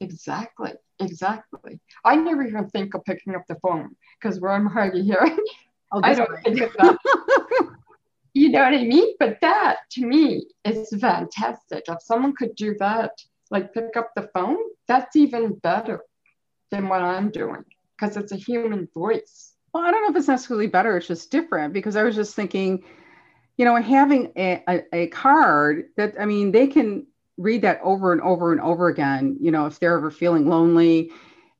[0.02, 0.74] Exactly.
[1.00, 1.80] Exactly.
[2.04, 5.38] I never even think of picking up the phone because where I'm hard of hearing,
[5.92, 6.98] oh, I don't think of that.
[8.34, 9.14] you know what I mean?
[9.20, 11.84] But that to me is fantastic.
[11.88, 13.12] If someone could do that,
[13.52, 16.02] like pick up the phone, that's even better
[16.72, 17.64] than what I'm doing
[17.98, 19.54] because it's a human voice.
[19.74, 20.98] Well, I don't know if it's necessarily better.
[20.98, 22.84] It's just different because I was just thinking,
[23.58, 28.12] you know, having a, a, a card that, I mean, they can read that over
[28.12, 31.12] and over and over again, you know, if they're ever feeling lonely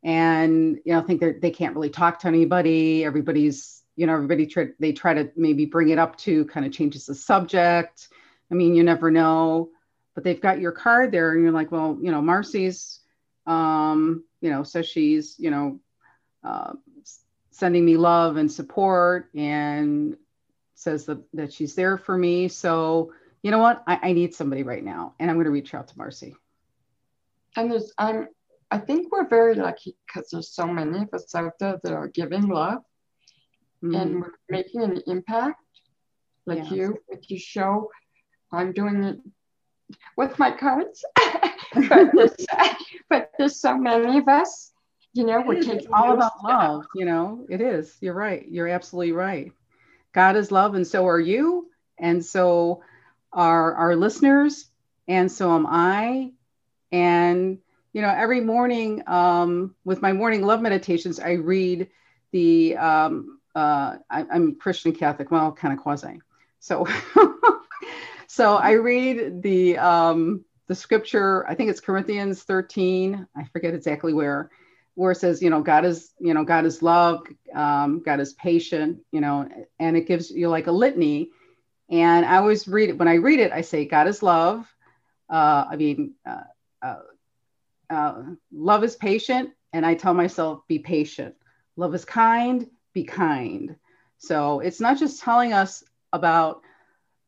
[0.04, 3.04] and, you know, think that they can't really talk to anybody.
[3.04, 6.72] Everybody's, you know, everybody try, they try to maybe bring it up to kind of
[6.72, 8.10] changes the subject.
[8.52, 9.70] I mean, you never know,
[10.18, 13.02] but they've got your card there and you're like, well, you know, Marcy's,
[13.46, 15.80] um, you know, so she's, you know,
[16.44, 16.74] uh,
[17.52, 20.18] sending me love and support and
[20.74, 22.48] says that, that she's there for me.
[22.48, 23.14] So,
[23.44, 23.84] you know what?
[23.86, 25.14] I, I need somebody right now.
[25.20, 26.36] And I'm going to reach out to Marcy.
[27.56, 28.28] And there's, I'm,
[28.72, 32.08] I think we're very lucky because there's so many of us out there that are
[32.08, 32.82] giving love
[33.84, 33.94] mm-hmm.
[33.94, 35.62] and we're making an impact
[36.48, 36.72] like yes.
[36.72, 37.92] you with your show.
[38.52, 39.20] I'm doing it
[40.16, 41.06] with my cards.
[41.74, 42.36] but, there's,
[43.10, 44.72] but there's so many of us,
[45.14, 46.86] You know, we're taking all about love.
[46.96, 47.96] You know, it is.
[48.02, 48.46] You're right.
[48.48, 49.52] You're absolutely right.
[50.14, 52.82] God is love, and so are you, and so
[53.32, 54.70] are our listeners,
[55.08, 56.32] and so am I.
[56.92, 57.60] And
[57.94, 61.90] you know, every morning um, with my morning love meditations, I read
[62.32, 62.78] the.
[62.78, 66.22] Um, uh, I, am Christian Catholic, well, kind of quasi.
[66.60, 66.86] So,
[68.38, 71.44] so I read the um, the scripture.
[71.50, 73.28] I think it's Corinthians 13.
[73.36, 74.52] I forget exactly where,
[74.94, 77.26] where it says, you know, God is, you know, God is love,
[77.56, 81.32] um, God is patient, you know, and it gives you like a litany.
[81.90, 83.52] And I always read it when I read it.
[83.52, 84.72] I say, God is love.
[85.28, 86.42] Uh, I mean, uh,
[86.84, 87.00] uh,
[87.90, 88.24] uh
[88.54, 91.34] love is patient, and I tell myself, be patient.
[91.76, 93.78] Love is kind, be kind.
[94.20, 95.84] So it's not just telling us
[96.14, 96.62] about,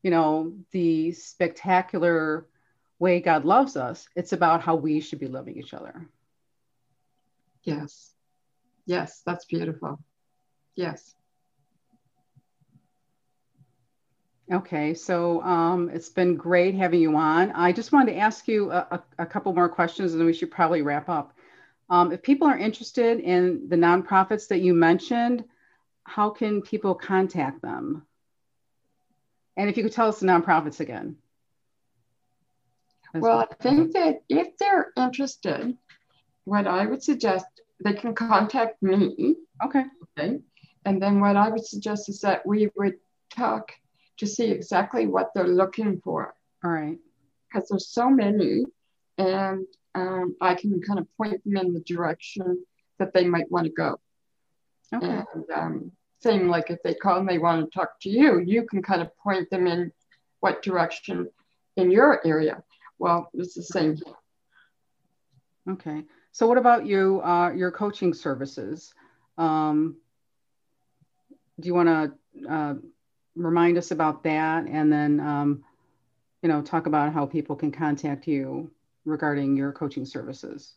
[0.02, 2.46] you know, the spectacular
[2.98, 4.08] way God loves us.
[4.14, 6.08] It's about how we should be loving each other.
[7.64, 8.14] Yes.
[8.86, 9.98] Yes, that's beautiful.
[10.74, 11.14] Yes.
[14.52, 17.52] Okay, so um, it's been great having you on.
[17.52, 20.32] I just wanted to ask you a, a, a couple more questions and then we
[20.32, 21.32] should probably wrap up.
[21.88, 25.44] Um, if people are interested in the nonprofits that you mentioned,
[26.04, 28.06] how can people contact them?
[29.60, 31.16] And if you could tell us the nonprofits again.
[33.12, 35.76] Well, I think that if they're interested,
[36.44, 37.44] what I would suggest,
[37.84, 39.36] they can contact me.
[39.62, 39.84] Okay.
[40.18, 40.38] Okay.
[40.86, 42.94] And then what I would suggest is that we would
[43.28, 43.72] talk
[44.16, 46.34] to see exactly what they're looking for.
[46.64, 46.96] All right.
[47.52, 48.64] Because there's so many,
[49.18, 52.64] and um, I can kind of point them in the direction
[52.98, 54.00] that they might want to go.
[54.94, 55.22] Okay.
[55.34, 55.92] And um,
[56.22, 59.02] same like if they call and they want to talk to you, you can kind
[59.02, 59.92] of point them in
[60.40, 61.28] what direction
[61.76, 62.62] in your area.
[62.98, 64.14] Well, it's the same thing.
[65.70, 66.04] Okay.
[66.32, 68.94] So what about you, uh, your coaching services?
[69.38, 69.96] Um,
[71.58, 72.74] do you want to uh,
[73.34, 75.64] remind us about that and then, um,
[76.42, 78.70] you know, talk about how people can contact you
[79.04, 80.74] regarding your coaching services?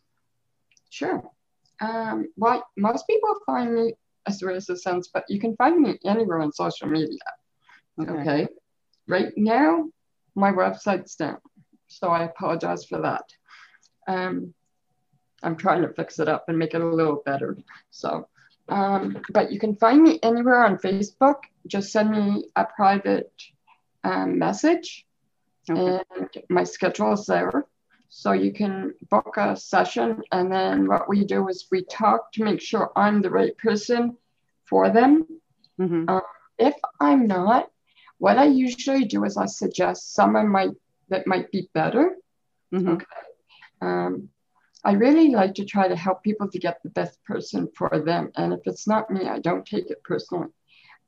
[0.90, 1.24] Sure.
[1.82, 3.94] Um, well, most people find me
[4.26, 7.20] as weird as it sounds, but you can find me anywhere on social media.
[8.00, 8.12] Okay.
[8.12, 8.48] okay.
[9.08, 9.90] Right now,
[10.36, 11.40] my website's down,
[11.88, 13.26] so I apologize for that.
[14.08, 14.54] Um,
[15.44, 17.58] I'm trying to fix it up and make it a little better.
[17.92, 18.28] So,
[18.70, 21.42] um, but you can find me anywhere on Facebook.
[21.68, 23.32] Just send me a private
[24.04, 25.06] um, message,
[25.70, 26.02] okay.
[26.16, 27.66] and my schedule is there.
[28.16, 32.44] So you can book a session, and then what we do is we talk to
[32.44, 34.16] make sure I'm the right person
[34.66, 35.26] for them.
[35.82, 36.06] Mm-hmm.
[36.08, 36.20] Uh,
[36.60, 37.72] if I'm not,
[38.20, 40.70] what I usually do is I suggest someone might
[41.10, 42.16] that might be better.
[42.72, 42.90] Mm-hmm.
[42.90, 43.06] Okay.
[43.82, 44.30] Um,
[44.86, 48.32] I really like to try to help people to get the best person for them,
[48.36, 50.54] and if it's not me, I don't take it personally.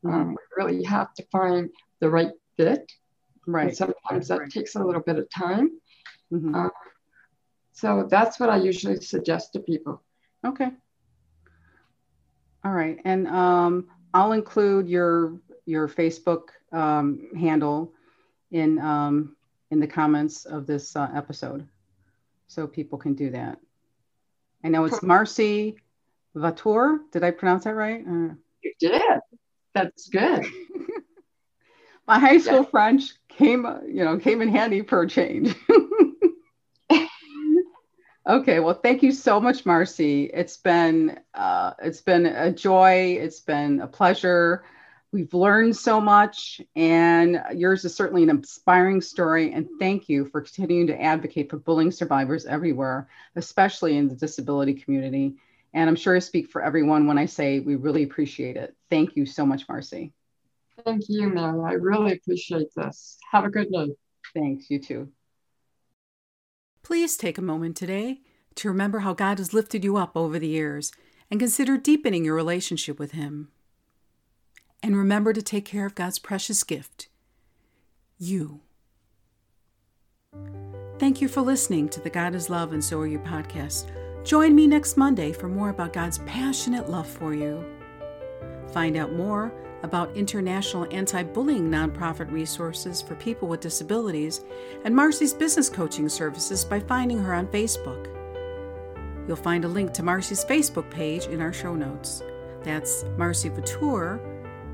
[0.04, 0.10] Mm-hmm.
[0.10, 2.92] Um, we really have to find the right fit.
[3.46, 3.68] Right.
[3.68, 4.50] And sometimes that right.
[4.50, 5.70] takes a little bit of time.
[6.34, 6.56] Mm-hmm.
[6.56, 6.70] Uh,
[7.76, 10.02] so that's what I usually suggest to people.
[10.46, 10.70] Okay.
[12.64, 17.94] All right, and um, I'll include your your Facebook um, handle
[18.50, 19.36] in um,
[19.70, 21.68] in the comments of this uh, episode,
[22.48, 23.60] so people can do that.
[24.64, 25.78] I know it's Marcy
[26.36, 27.00] Vautour.
[27.12, 28.04] Did I pronounce that right?
[28.08, 29.20] Uh, you did.
[29.74, 30.46] That's good.
[32.08, 32.70] My high school yeah.
[32.70, 35.56] French came, you know, came in handy for a change.
[38.28, 40.24] Okay, well, thank you so much, Marcy.
[40.26, 43.18] It's been uh, it's been a joy.
[43.20, 44.64] It's been a pleasure.
[45.12, 49.54] We've learned so much, and yours is certainly an inspiring story.
[49.54, 54.74] And thank you for continuing to advocate for bullying survivors everywhere, especially in the disability
[54.74, 55.36] community.
[55.74, 58.76] And I'm sure I speak for everyone when I say we really appreciate it.
[58.90, 60.14] Thank you so much, Marcy.
[60.84, 61.62] Thank you, Mary.
[61.64, 63.20] I really appreciate this.
[63.32, 63.92] Have a good night.
[64.34, 64.70] Thanks.
[64.72, 65.15] You too.
[66.86, 68.20] Please take a moment today
[68.54, 70.92] to remember how God has lifted you up over the years
[71.32, 73.48] and consider deepening your relationship with Him.
[74.84, 77.08] And remember to take care of God's precious gift,
[78.20, 78.62] you.
[81.00, 83.90] Thank you for listening to the God is Love and So Are You podcast.
[84.24, 87.66] Join me next Monday for more about God's passionate love for you.
[88.74, 89.52] Find out more
[89.84, 94.44] about international anti bullying nonprofit resources for people with disabilities
[94.84, 98.12] and Marcy's business coaching services by finding her on Facebook.
[99.28, 102.24] You'll find a link to Marcy's Facebook page in our show notes.
[102.64, 104.20] That's Marcy Vautour.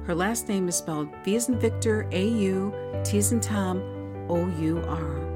[0.06, 2.74] Her last name is spelled V as in Victor, A U,
[3.04, 3.82] T as in Tom,
[4.30, 5.31] O U R.